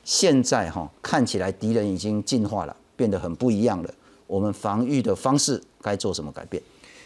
[0.04, 3.94] 现在哈看起来敌人已经进化了，变得很不一样了。
[4.32, 6.64] 我们防御的方式该做什么改变？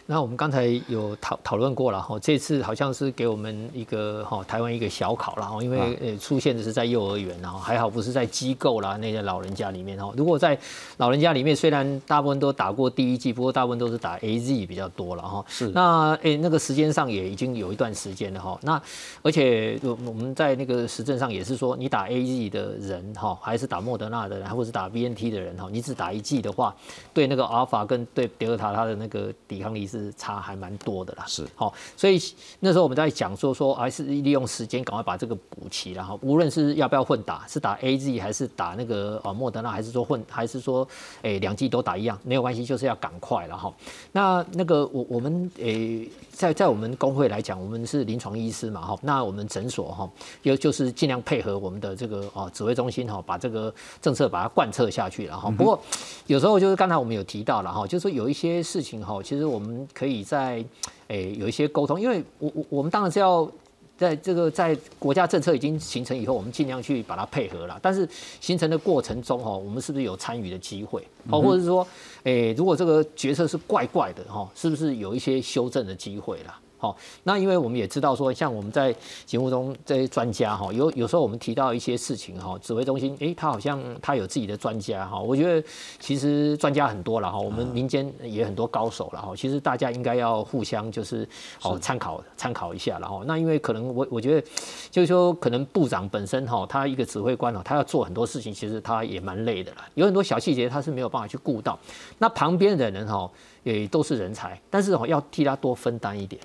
[0.08, 10.14] 那我们刚才有讨讨论过了哈，这次好像是给我们一个哈台湾一个小考了哈，因为呃出现的是在幼儿园然后还好不是在机构啦那些老人家里面哈。
[10.16, 10.56] 如果在
[10.98, 15.44] 老人家里面，虽然大部分都打过第一剂，不过大部分都是打 A Z 比较多了哈。
[15.48, 15.70] 是。
[15.70, 18.60] 那诶那个时间上也已经有一段时间了哈。
[18.62, 18.80] 那
[19.24, 26.76] 而且我我们在那个实证上也是说，你打 A Z 的人哈，还是打莫德纳的人，或者是打 B N T 的人哈，你只打一剂的话，
[27.12, 29.95] 对那个阿尔法跟对德尔塔它的那个抵抗力是。
[29.96, 32.22] 是差还蛮多的啦，是好，所以
[32.60, 40.88] 那时候我们在讲说说，还是利用时间赶快把这个补齐，然后无论是要不要混打，是打 A Z 还是打那个啊莫德纳，还是说混，还是说
[41.22, 43.74] 诶两剂都打一样，没有关系，就是要赶快了哈。
[44.12, 50.10] 那那个我我们诶在在我们工会来讲，我们是临床医师嘛哈，那我们诊所哈，
[50.44, 55.50] 又就是尽量配合我们的这个哦指挥中心哈，把这个政策把它贯彻下去了哈。
[55.52, 55.80] 不过
[56.28, 59.85] 有时候就是刚才我们有提到了哈，就是说有一些事情哈，其实我们。
[59.94, 60.64] 可以在
[61.08, 63.50] 诶有一些沟通，因为我我我们当然是要
[63.98, 67.80] 在这个在国家政策已经形成以后，我们尽量去把它配合了。
[67.82, 68.08] 但是
[68.42, 71.02] 形成的过程中哈，我们是不是有参与的机会？
[71.30, 71.88] 哦，或者是说，
[72.24, 76.54] 诶，如果这个决策是怪怪的哈，是不是有一些修正的机会了？
[76.78, 78.94] 好，那因为我们也知道说，像我们在
[79.26, 85.68] 节目中这些专家哈，有有时候我们提到一些事情哈，指挥中心诶，他好像他有自己的专家哈，我觉得
[86.00, 91.28] 其实专家很多了哈，我们民间也很多高手了哈，其实大家应该要互相就是
[91.64, 94.48] 哦参考参考一下然后，那因为可能我我觉得
[94.92, 101.80] 就是说可能部长本身哈，他一个指挥官哦，他要做很多事情，其实他也蛮累的啦，有很多小细节他是没有办法去顾到，
[102.18, 103.30] 那旁边的人哈
[103.64, 106.42] 也都是人才，但是哦要替他多分担一点。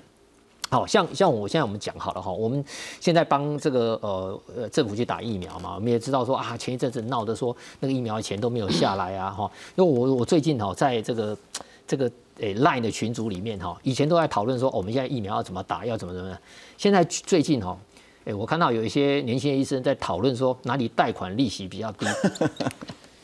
[0.71, 2.63] 好像像我现在我们讲好了哈，我们
[3.01, 11.37] 现在帮这个呃呃政府去打疫苗嘛，我们也知道说啊，前一阵子闹的说那个疫苗钱都没有下来啊哈，因为我我最近哈在这个
[11.85, 16.37] 这个诶 Line 的群组里面哈，以前都在讨论说我们现在疫苗要怎么打，要怎么怎么，
[16.77, 17.77] 现在最近哈，
[18.23, 22.05] 诶我看到有一些年轻的医生在讨论说哪里贷款利息比较低。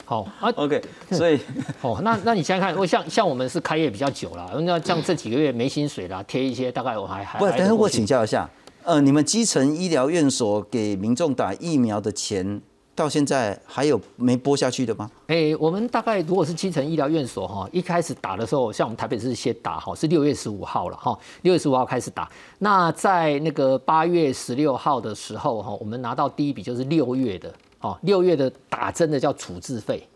[0.10, 0.82] 好啊，OK，
[1.12, 1.38] 所以
[1.84, 7.38] 哦，那那你想想看，我像像我们是开业比较久了，那像这几个月没薪水了，贴一些大概我还还。
[7.38, 8.49] 不，等下我请教一下，
[8.84, 12.62] 呃，你们基层医疗院所给民众打疫苗的钱，
[12.95, 15.12] 到现在还有没拨下去的吗？
[15.28, 22.32] 哎，我们大概如果是基层医疗院所哈，一开始打的时候，像我们台北市先打哈，是六月十五号了哈，六月十五号开始打。
[22.60, 27.53] 那在那个八月十六号的时候哈，我们拿到第一笔就是六月的。
[27.82, 30.07] 哦，六月的打针的叫处置费，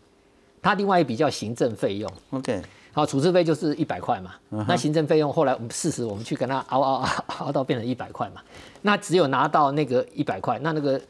[0.60, 2.12] 它另外一笔叫行政费用。
[2.30, 2.60] OK，
[2.92, 4.32] 好，处置费就是一百块嘛。
[4.66, 8.40] 那行政费用后来我们事实我们去跟他熬熬熬熬到变成一百块嘛。
[8.82, 11.00] 那只有拿到那个一百块，那那个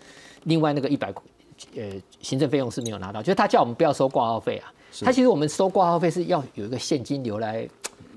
[0.45, 1.13] 另外那个一百
[1.75, 1.83] 呃
[2.21, 4.73] 行政费用是没有拿到，就是他叫我们不要收挂号费啊。
[5.01, 7.67] 他其实我们收挂号费是要有一个现金流来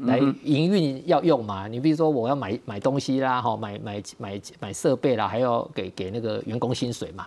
[0.01, 1.69] 来营运要用嘛。
[1.69, 7.25] 你比如说我要买买东西啦，哈，买买买买设备啦，还要给给那个员工薪水嘛。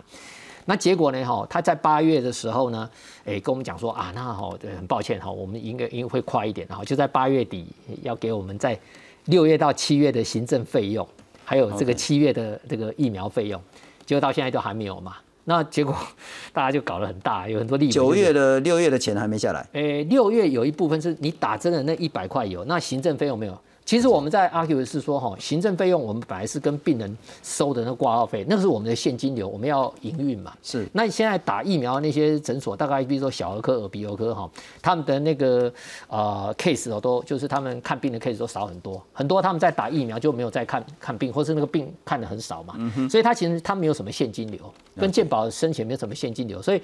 [0.65, 1.25] 那结果呢？
[1.25, 2.89] 哈，他在八月的时候呢，
[3.25, 7.65] 诶，跟我们讲说啊，那哈，很抱歉哈，我们应该应该会快一点，然后就在八月底
[8.03, 8.77] 要给我们在
[9.25, 11.07] 六月到七月的行政费用，
[11.43, 13.59] 还有这个七月的这个疫苗费用，
[14.05, 15.15] 结果到现在都还没有嘛。
[15.45, 15.95] 那结果
[16.53, 17.89] 大家就搞得很大，有很多利。
[17.89, 19.67] 九月的六月的钱还没下来。
[19.73, 23.59] 诶，六月有一部分是你打针的那一百块有，那行政费用没有。
[23.89, 30.53] 其实我们在 argue 是说哈，行政费用我们本来是跟病人收的那挂号费，那个是我们的现金流，我们要营运嘛。
[30.61, 30.87] 是。
[30.93, 34.47] 那现在打疫苗那些诊所，大概比如说小儿科、耳鼻喉科哈，
[34.79, 35.73] 他们的那个
[36.07, 42.75] 呃 case 哦，都就是他们看病的 case 都少很多，很多他们在打疫苗就没有再看看病，或是那个病看的很少嘛。
[42.77, 46.81] 嗯所以他其实他没有什么现金流，跟健保申请没有什么现金流，所以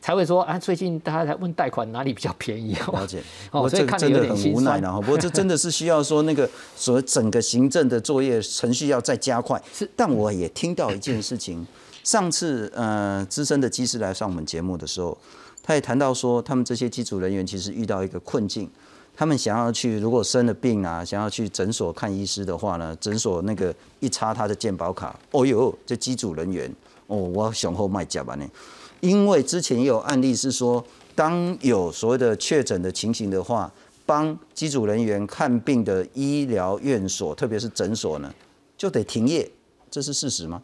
[0.00, 2.74] 才会说啊，最近大家在问贷款哪里比较便宜。
[2.92, 3.22] 了解。
[3.50, 5.00] 哦，所以看的有点无奈了哈。
[5.00, 6.48] 不过这真的是需要说那个。
[6.78, 9.60] 所谓整个行政的作业程序要再加快。
[9.74, 11.66] 是，但我也听到一件事情，
[12.04, 15.18] 上次呃资深的技师来上我们节目的时候，
[15.62, 18.70] 他也谈到说，他们这些机组人员其实遇到一个困境，
[19.16, 26.72] 他们想要去如果生了病啊，想要去诊所看医师的话呢，诊所那个一插他的健保卡，哦呦，这机组人员
[27.08, 28.46] 哦，我要雄厚卖假吧呢？
[29.00, 30.84] 因为之前也有案例是说，
[31.14, 33.72] 当有所谓的确诊的情形的话。
[34.08, 38.34] 帮机组人员看病的医疗院所，特别是诊所呢，
[38.74, 39.46] 就得停业，
[39.90, 40.62] 这是事实吗？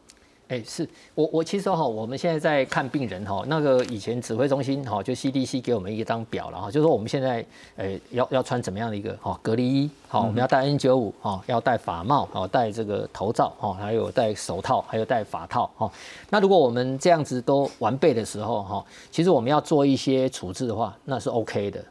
[0.54, 7.44] 哎，是我我其实哈，我们现在在看病人哈，那个以前指挥中心哈，就 CDC 给我们一张表了哈，就说我们现在
[7.76, 15.90] 诶要要穿怎么样的一个哈隔离衣，好，我们要戴 N95 哈，要戴法帽，好，戴这个头罩哈，还有戴手套，还有戴法套哈。
[16.30, 21.84] 那如果我们这样子都完备的时候哈，其实我们要做一些处置的话，那是 OK 的。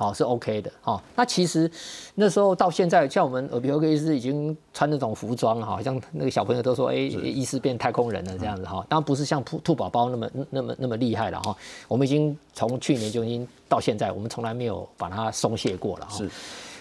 [0.00, 1.70] 好是 OK 的，哈，那其实
[2.14, 11.54] 那时候到现在，像我们耳鼻喉科医师已经穿那种服装，哈，好像那个小朋友都说，哎，医师变太空人了这样子，哈，当然不是像兔兔宝宝那么那么那么厉害了，哈，
[11.86, 16.16] 我们已经从去年就已经到现在，我们从来没有把它松懈过了，哈。
[16.16, 16.30] 是。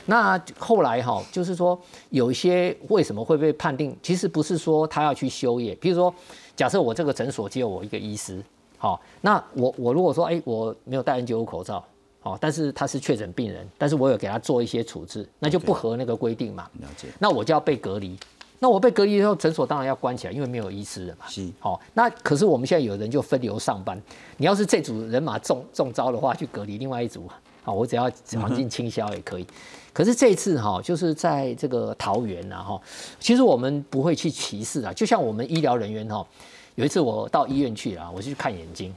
[0.05, 1.77] 那后来哈，就是说
[2.11, 6.11] 有一些为什么会被判定，其实不是说他要去修业，比如说，
[6.55, 8.41] 假设我这个诊所只有我一个医师，
[8.77, 11.83] 好，那我我如果说，哎，我没有戴 N 九五口罩。
[12.23, 16.69] 哦，但是他是确诊病人，但是我有给他做一些处置，那就不合那个规定嘛。
[16.81, 17.07] 了解。
[17.17, 18.17] 那我就要被隔离。
[18.61, 21.25] 那我被隔离之后，诊所当然要关起来，因为没有医师了嘛。
[21.29, 21.49] 是。
[21.59, 23.97] 好，那可是我们现在有人就分流上班。
[24.35, 27.25] 你要是这组人马中中招的话，去隔离另外一组。
[27.63, 29.47] 好，我只要环境清消也可以。
[29.93, 32.81] 可是这次哈，就是在这个桃园呐哈，
[33.17, 34.91] 其实我们不会去歧视啊。
[34.91, 36.27] 就像我们医疗人员哈，
[36.75, 38.93] 有一次我到医院去啊，我去看眼睛，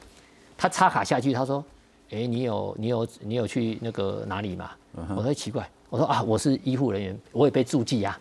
[0.59, 1.65] 他插卡下去，他说。
[2.13, 4.71] 哎，你有你有你有去那个哪里吗？
[5.17, 8.21] 我说奇怪，我说啊，我是医护人员，我也被注记啊。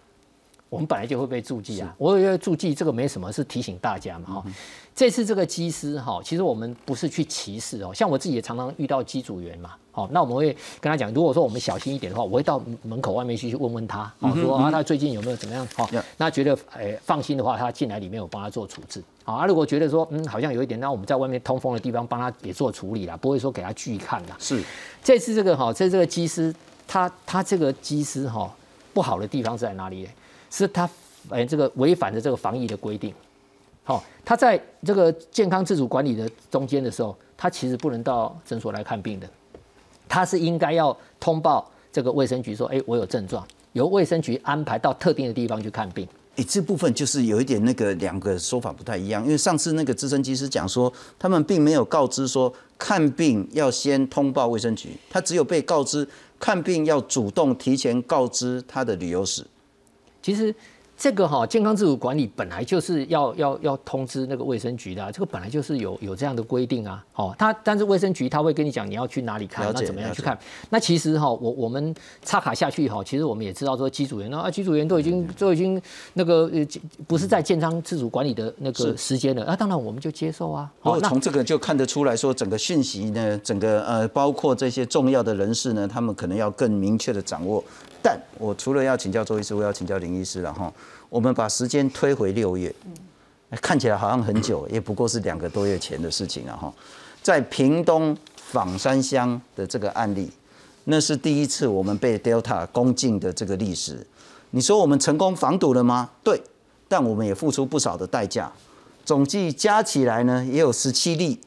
[0.72, 4.43] 我们本来就会被注记啊，我也注记，这个没什么，是提醒大家嘛哈。
[4.95, 15.67] 这次这个机师哈，其实我们不是去歧视哦，像我自己也常常遇到机组员嘛，好，那我们会跟他讲，如果说我们小心一点的话，我会到门口外面去去问问他，好说啊，他最近有没有怎么样？
[15.76, 19.03] 好，那觉得诶放心的话，他进来里面我帮他做处置。
[19.26, 24.38] 好，啊，如果觉得说嗯好像有一点，那我们在外面通风的地方帮他也做处理啦，不会说给他拒看啦。
[24.39, 24.63] 是，
[25.03, 26.55] 这次这个哈，这这个机师
[26.88, 28.49] 他他这个机师哈
[28.93, 30.07] 不好的地方是在哪里？
[30.51, 30.87] 是他，
[31.29, 33.11] 哎，这个违反的这个防疫的规定，
[33.83, 39.27] 好，他在这个健康自主管理的中间的时候，他其实不能到诊所来看病的，
[40.07, 46.07] 他是应该要通报这个卫生局说，哎，我有症状，由卫生局安排到特定的地方去看病。
[46.35, 56.07] 哎，这部分就是有一点那个两个说法不太一样，因为上次那个资深技师讲说，他们并没有告知说看病要先通报卫生局，他只有被告知
[56.39, 59.45] 看病要主动提前告知他的旅游史。
[60.22, 60.53] 其实
[60.97, 67.03] 这个哈健康自主管理本来就是要要要通知那个卫生局的，这个本来就是有有这样的规定啊。
[67.15, 70.38] 哦，他但是卫生局他会跟你讲你要去哪里看，那怎么样去看？
[70.69, 75.82] 那其实哈我我们插卡下去哈，其实我们也知道说机组员啊机组员都已经都已经
[76.13, 76.63] 那个呃
[77.07, 80.72] 不是在健康自主管理的那个时间了，那当然我们就接受啊。
[80.84, 87.63] 哦，从这个就看得出来说整个讯息呢，整个呃包括这些重要的人士呢，他们可能要更明确的掌握。
[88.03, 90.73] 但我除了要请教周医师，我要请教林医师，然后
[91.09, 92.73] 我们把时间推回六月，
[93.61, 96.55] 看起来好像很久，也不过是两个多月前的事情了！
[96.55, 96.73] 哈，
[97.21, 98.17] 在屏东
[98.51, 100.31] 枋山乡的这个案例，
[100.85, 104.05] 那是第一次我们被 Delta 攻进的这个历史。
[104.51, 106.09] 你说我们成功防堵了吗？
[106.23, 106.41] 对，
[106.87, 108.51] 但我们也付出不少的代价，
[109.05, 111.39] 总计加起来呢，也有十七例，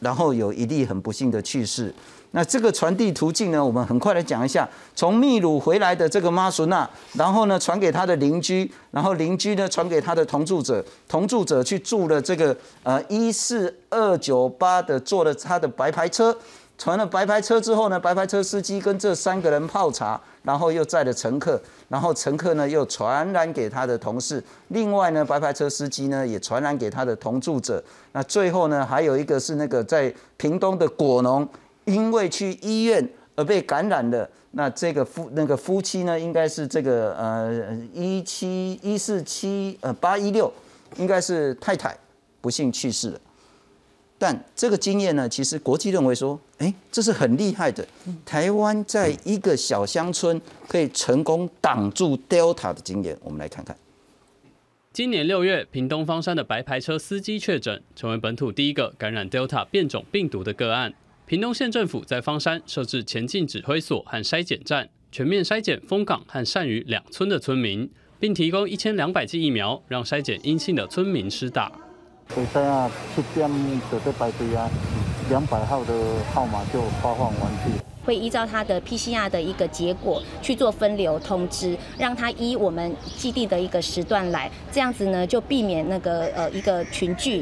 [0.00, 1.94] 然后有一例很不幸的去世。
[2.32, 3.64] 那这个传递途径呢？
[3.64, 4.68] 我们很快来讲一下。
[4.94, 16.36] 从秘鲁回来的这个妈苏娜，然后呢传给他的邻居，然后邻居呢传给他的同住者，同住者去住了这个呃一四二九八的坐了他的白牌车，
[16.78, 27.82] 传了白牌车之后呢，白牌车司机跟这三个人泡茶，然后又载了乘客，然后乘客呢又传染给他的同事，另外呢白牌车司机呢也传染给他的同住者。
[28.12, 31.48] 那最后呢还有一个是那个在屏东的果农。
[31.90, 40.52] 因为去医院而被感染的那这个夫那个夫妻呢，应该是这个呃一七一四七呃八一六，
[40.96, 41.96] 应该是太太
[42.40, 43.20] 不幸去世了。
[44.18, 47.86] 但这个经验呢，其实国际认为说，哎，这是很厉害的。
[48.26, 50.38] 台湾在一个小乡村
[50.68, 53.74] 可以成功挡住 Delta 的经验，我们来看看。
[54.92, 60.92] 今年六月，屏东方山的白牌车司机确诊，成为本土第一个感染 Delta 变种病毒的个案。
[61.30, 71.70] 屏东县政府在方山设置前进指挥所和筛检站，全面筛检丰港和善屿两村的村民，并提供一千两百剂疫苗，让筛检阴性的村民施打。
[72.30, 73.48] 所以啊，七点
[73.92, 74.68] 就在排队啊，
[75.28, 75.94] 两百号的
[76.34, 77.80] 号码就发放完毕。
[78.04, 87.40] 会依照他的 PCR 的一个结果去做分流通知，让他依我们基地的一个时段来，这样子呢就避免那个呃一个群聚。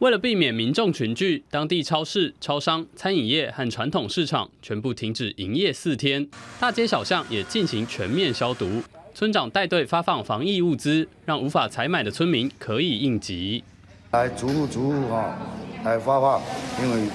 [0.00, 6.28] 为了避免民众群聚，当地超市、超商、餐饮业和传统市场全部停止营业四天，
[6.58, 8.82] 大街小巷也进行全面消毒。
[9.14, 13.62] 村长带队发放防疫物资，让无法采买的村民可以应急。
[14.10, 15.38] 来逐户逐户哈
[15.84, 16.42] 来发放，
[16.82, 17.08] 因为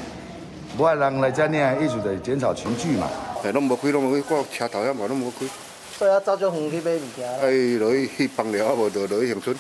[0.78, 3.10] 不爱人来在减少群聚嘛。
[3.44, 5.46] 哎，拢无开，拢无开，我车头也嘛拢无开。
[5.98, 7.30] 所以啊，早就远去买物件。
[7.42, 9.54] 哎，落去去放了，啊无就落去乡村。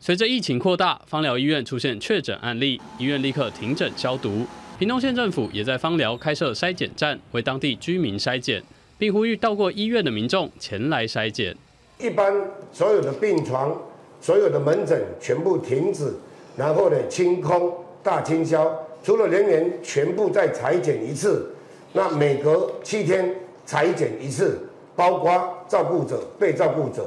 [0.00, 4.46] 随着疫情扩大，芳疗医院出现确诊案例，医院立刻停诊消毒。
[4.78, 8.62] 屏东县政府也在芳疗开设筛检站，为当地居民筛检，
[8.96, 11.54] 并呼吁到过医院的民众前来筛检。
[11.98, 12.32] 一般
[12.72, 13.76] 所有的病床、
[14.20, 16.14] 所有的门诊全部停止，
[16.56, 18.72] 然后呢清空、大清消，
[19.02, 21.50] 除了人员全部再裁剪一次，
[21.92, 23.34] 那每隔七天
[23.66, 24.60] 裁剪一次，
[24.94, 27.04] 包括照顾者、被照顾者。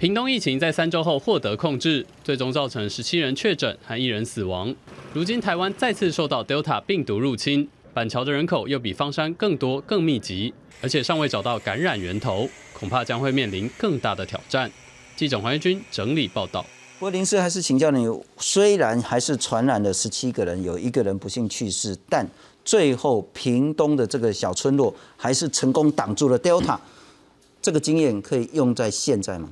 [0.00, 4.74] 屏东疫情在三周后获得控制，最终造成十七人确诊和一人死亡。
[5.12, 14.72] 如今台湾再次受到 Delta 病毒入侵，板桥的人口又比方山更多、更密集，而且尚未找到感染源头，恐怕将会面临更大的挑战。
[15.16, 16.64] 记者黄彦军整理报道。
[16.98, 22.26] 不过林师还是请教你，虽然还是传染了十七个人，有一个人不幸去世，但
[22.64, 26.78] 最后屏东的这个小村落还是成功挡住了 Delta。
[27.60, 29.50] 这个经验可以用在现在吗？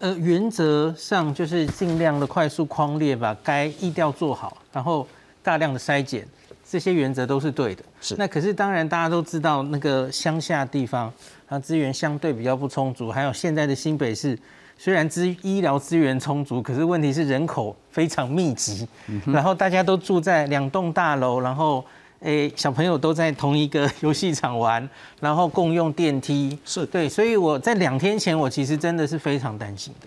[0.00, 5.06] 呃，原则上就是尽量的快速框列，把该疫调做好，然后
[5.42, 6.26] 大量的筛检，
[6.68, 7.84] 这些原则都是对的。
[8.00, 8.16] 是。
[8.16, 11.12] 那可是当然大家都知道，那个乡下地方，
[11.46, 14.38] 它资源相对比较不充足，还有现在的新北市，
[14.78, 18.88] 虽然资医疗资源充足，可是问题是人口非常密集，
[19.26, 21.84] 然后大家都住在两栋大楼，然后。
[22.20, 24.86] 诶，小朋友都在同一个游戏场玩，
[25.20, 30.06] 然后共用电梯，是对，所以我在两天前，我其实真的是非常担心的。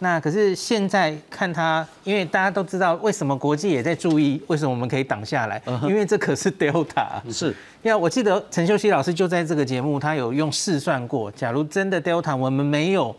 [0.00, 5.60] 那可是现在看他，因为大家都知道为什么国际也在注意，为什么我们可以挡下来？
[5.82, 7.54] 因为这可是 Delta，是。
[7.82, 13.14] 因为我记得陈秀熙老师就在这个节目，他有用试算过，假如真的 Delta 我们没有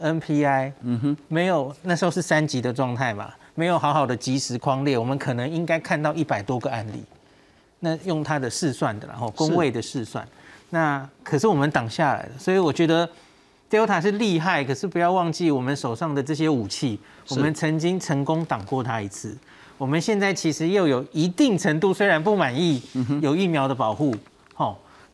[0.00, 7.02] NPI，嗯哼，没有那时候是三级的状态嘛，没有好好的及时框列，我们可能应该看到一百多个案例。
[7.80, 10.26] 那用它的试算的，然后工位的试算，
[10.70, 13.08] 那可是我们挡下来了，所以我觉得
[13.70, 19.36] Delta 是厉害，可是不要忘记我们手上的这些武器，我们曾经成功挡过它一次，
[19.78, 22.82] 我们现在其实又有一定程度，虽然不满意，
[23.20, 24.18] 有疫苗的保护，吼。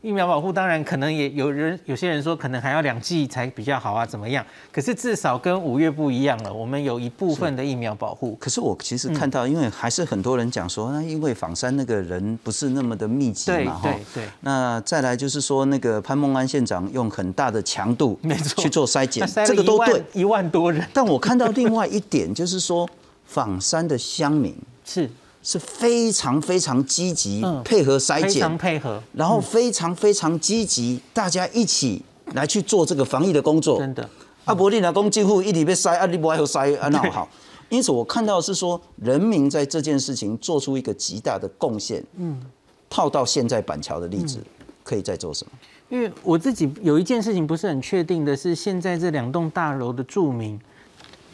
[0.07, 4.47] 疫苗保护当然可能也有人有些人说可能还要两剂才比较好啊，怎么样？
[4.71, 8.37] 可是至少跟五月不一样了，我们有一部分的疫苗保护。
[8.39, 13.91] 可是我其实看到，因为还是很多人讲说，那因为仿山那个人不是那么的密集嘛，哈。
[13.91, 14.29] 对对。
[14.43, 18.17] 那再来就是说，那个潘孟安县长用很大的强度
[18.59, 20.87] 去做筛检，这个都对，一万多人。
[20.93, 22.89] 但我看到另外一点就是说，
[23.25, 25.11] 仿山的乡民 是。
[25.47, 32.03] 是非常非常积极配合筛检，非常配合，然后非常非常积极，大家一起
[32.35, 33.79] 来去做这个防疫的工作。
[33.79, 34.11] 真的，
[34.47, 37.29] 阿伯利拿公几乎一直被筛，阿你不爱好筛，啊那好。
[37.69, 42.05] 因此我看到是说，人民在这件事情做出一个极大的贡献。
[42.17, 42.43] 嗯，
[42.91, 44.41] 套到现在板桥的例子，
[44.83, 45.53] 可以再做什么？
[45.89, 50.59] 因为我自己有一件事情不是很确定的是，现在这两栋大楼的住民，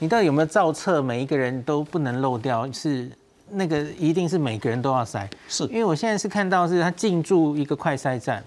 [0.01, 1.01] 你到底有没有造册？
[1.01, 3.11] 每一个人都不能漏掉是。
[3.53, 8.43] 那个一定是每个人都要筛，是因为我现在是看到是他进驻一个快筛站，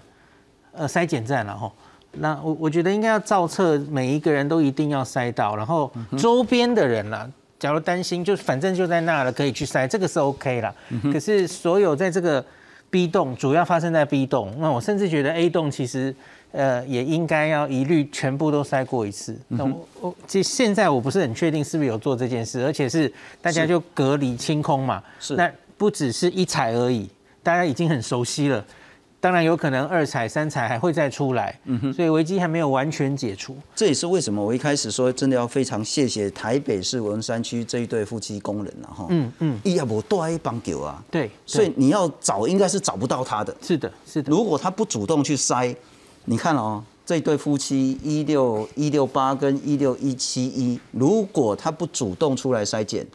[0.72, 1.72] 呃，筛检站了哈。
[2.18, 7.28] 那我我觉得应该要照册，每一个人都一定要筛到，然后周边的人啦，
[7.58, 10.74] 假如担心，就反正就在那了，可以去筛，这个是 OK 了。
[11.12, 12.44] 可是所有在这个
[12.96, 16.14] B 栋，主要发生在 B 栋，那我甚至觉得 A 栋其实。
[16.52, 19.36] 呃，也应该要一律全部都筛过一次。
[19.48, 25.02] 那我我其实现在我不是很确定是不是有做这件事，而且是大家就隔离清空嘛。
[25.20, 25.34] 是。
[25.34, 27.10] 那不只是一踩而已，
[27.42, 28.64] 大家已经很熟悉了。
[29.20, 31.58] 当然有可能二彩、三彩还会再出来。
[31.64, 31.92] 嗯哼。
[31.92, 33.56] 所以危机还没有完全解除。
[33.74, 39.06] 这也是为什么我一开始说真的要非常谢谢台北市文山区这一对夫妻工人了哈。
[39.10, 39.58] 嗯嗯。
[39.64, 41.02] 伊要多一帮狗啊。
[41.10, 41.30] 对。
[41.44, 43.56] 所以你要找应该是找不到他的。
[43.62, 44.30] 是的，是的。
[44.30, 45.74] 如果他不主动去筛。
[46.28, 53.06] 你看哦，这对夫妻一六一六八跟一六一七一，如果他不主动出来筛检，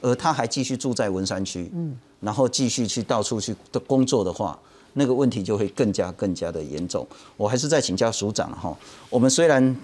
[0.00, 4.58] 而他还继续住在文山区，嗯，然后继续去到处去的工作的话，
[4.98, 7.06] 那个问题就会更加更加的严重。
[7.36, 8.74] 我还是在请教署长哈，
[9.10, 9.76] 我们虽然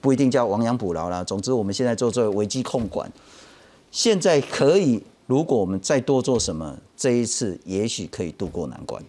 [0.00, 3.10] 不一定叫亡羊补牢啦，总之我们现在做做危机控管，
[3.92, 9.00] 现在可以，如果我们再多做什么，这一次也许可以渡过难关。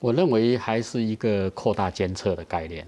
[0.00, 2.86] 我认为还是一个扩大监测的概念，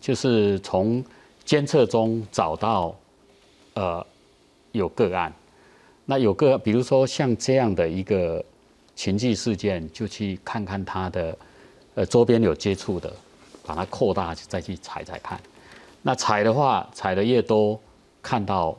[0.00, 1.02] 就是从
[1.44, 2.94] 监测中找到
[3.74, 4.06] 呃
[4.72, 5.32] 有个案，
[6.04, 8.44] 那有个比如说像这样的一个
[9.00, 11.38] 情绪事件，就去看看他的
[11.94, 13.10] 呃周边有接触的，
[13.64, 15.40] 把它扩大再去踩踩看。
[16.02, 17.80] 那踩的话，踩的越多，
[18.20, 18.76] 看到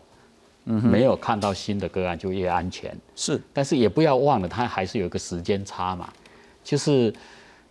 [0.64, 2.96] 没有看到新的个案就越安全。
[3.16, 6.08] 是，但是也不要忘了，它还是有一个时间差嘛，
[6.64, 7.12] 就是。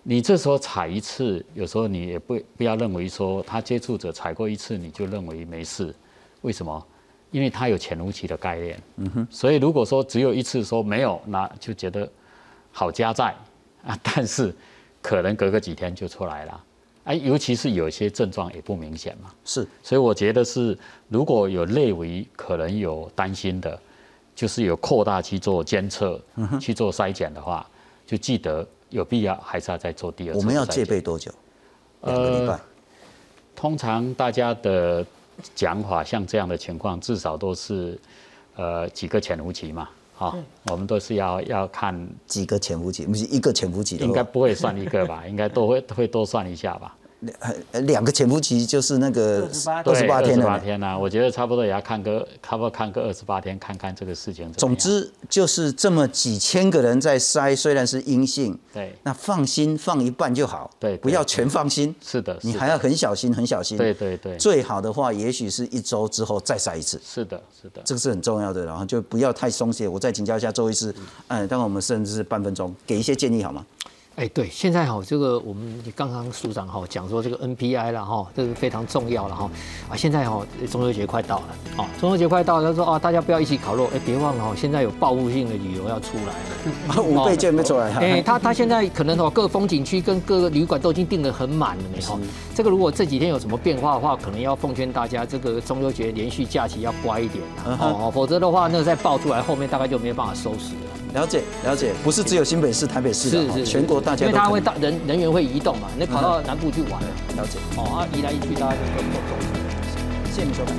[0.02, 5.94] 你这时候踩一次，有时候你也不不要认为说他接触者踩过一次你就认为没事，
[6.40, 6.86] 为什么？
[7.30, 8.82] 因为他有潜伏期的概念。
[8.96, 9.28] 嗯哼。
[9.30, 12.10] 所以如果说只有一次说没有，那就觉得
[12.72, 13.34] 好加在，
[13.84, 14.54] 啊， 但是
[15.00, 16.64] 可能隔个几天就出来了。
[17.04, 23.80] 啊，尤其是有些症状也不明显嘛，是，所以我觉得是如果有类为可能有担心的，
[24.34, 26.20] 就是有扩大去做监测、
[26.60, 27.66] 去做筛检的话，
[28.06, 30.38] 就记得有必要还是要再做第二次。
[30.38, 31.32] 我们要戒备多久？
[32.02, 32.60] 两个礼拜。
[33.56, 35.04] 通常大家的
[35.54, 37.98] 讲法，像这样的情况，至少都是
[38.56, 39.88] 呃几个潜伏期嘛，
[40.20, 40.36] 好，
[40.70, 45.26] 我们都是要要看几个潜伏期，不是一个潜伏期，应该不会算一个吧？
[45.26, 46.94] 应该都会会多算一下吧？
[47.20, 50.98] 两两个潜伏期就是那个二十八天，二十八天呢？
[50.98, 54.50] 我觉得差不多也要看个，差不多看个二十八天，看看这个事情。
[54.54, 61.94] 总之就是这么几千个人在筛，虽然是阴性，对，那放心放一半就好，对，不要全放心。
[62.02, 63.76] 是的，你还要很小心，很小心。
[63.76, 64.36] 对对对。
[64.38, 67.00] 最好的话，也许是一周之后再筛一次。
[67.04, 69.86] 是的，是的，这个是很重要的，然后就不要太松懈。
[69.86, 70.94] 我再请教一下周医师，
[71.28, 73.66] 嗯，当然我们甚至是半分钟，给一些建议好吗？
[74.20, 79.50] 哎，对，现在哈，这个我们刚刚署长哈讲说这个 NPI 了哈，这个非常重要了哈
[79.88, 81.44] 啊，现在哈中秋节快到了
[81.78, 92.18] 啊，中秋节快到了，他说啊，大家不要一起烤肉，哎，别忘了哈，现在有报复性的旅游要出来了，五倍券没出来，哎，他他现在可能哦各风景区跟各个旅馆都已经订得很满了呢哈，
[92.54, 100.90] 这个如果这几天有什么变化的话，可能要奉劝大家这个中秋节连续假期要乖一点哦，否则的话那个再爆出来，后面大概就没有办法收拾了。
[101.12, 107.00] 了解了解，不是只有新北市、台北市的，是全国大家，因为它会到人人员会移动嘛，你跑到南部去玩。
[107.36, 110.32] 了解，哦啊，移来移去，大家就都走各的。
[110.32, 110.74] 谢谢你收看。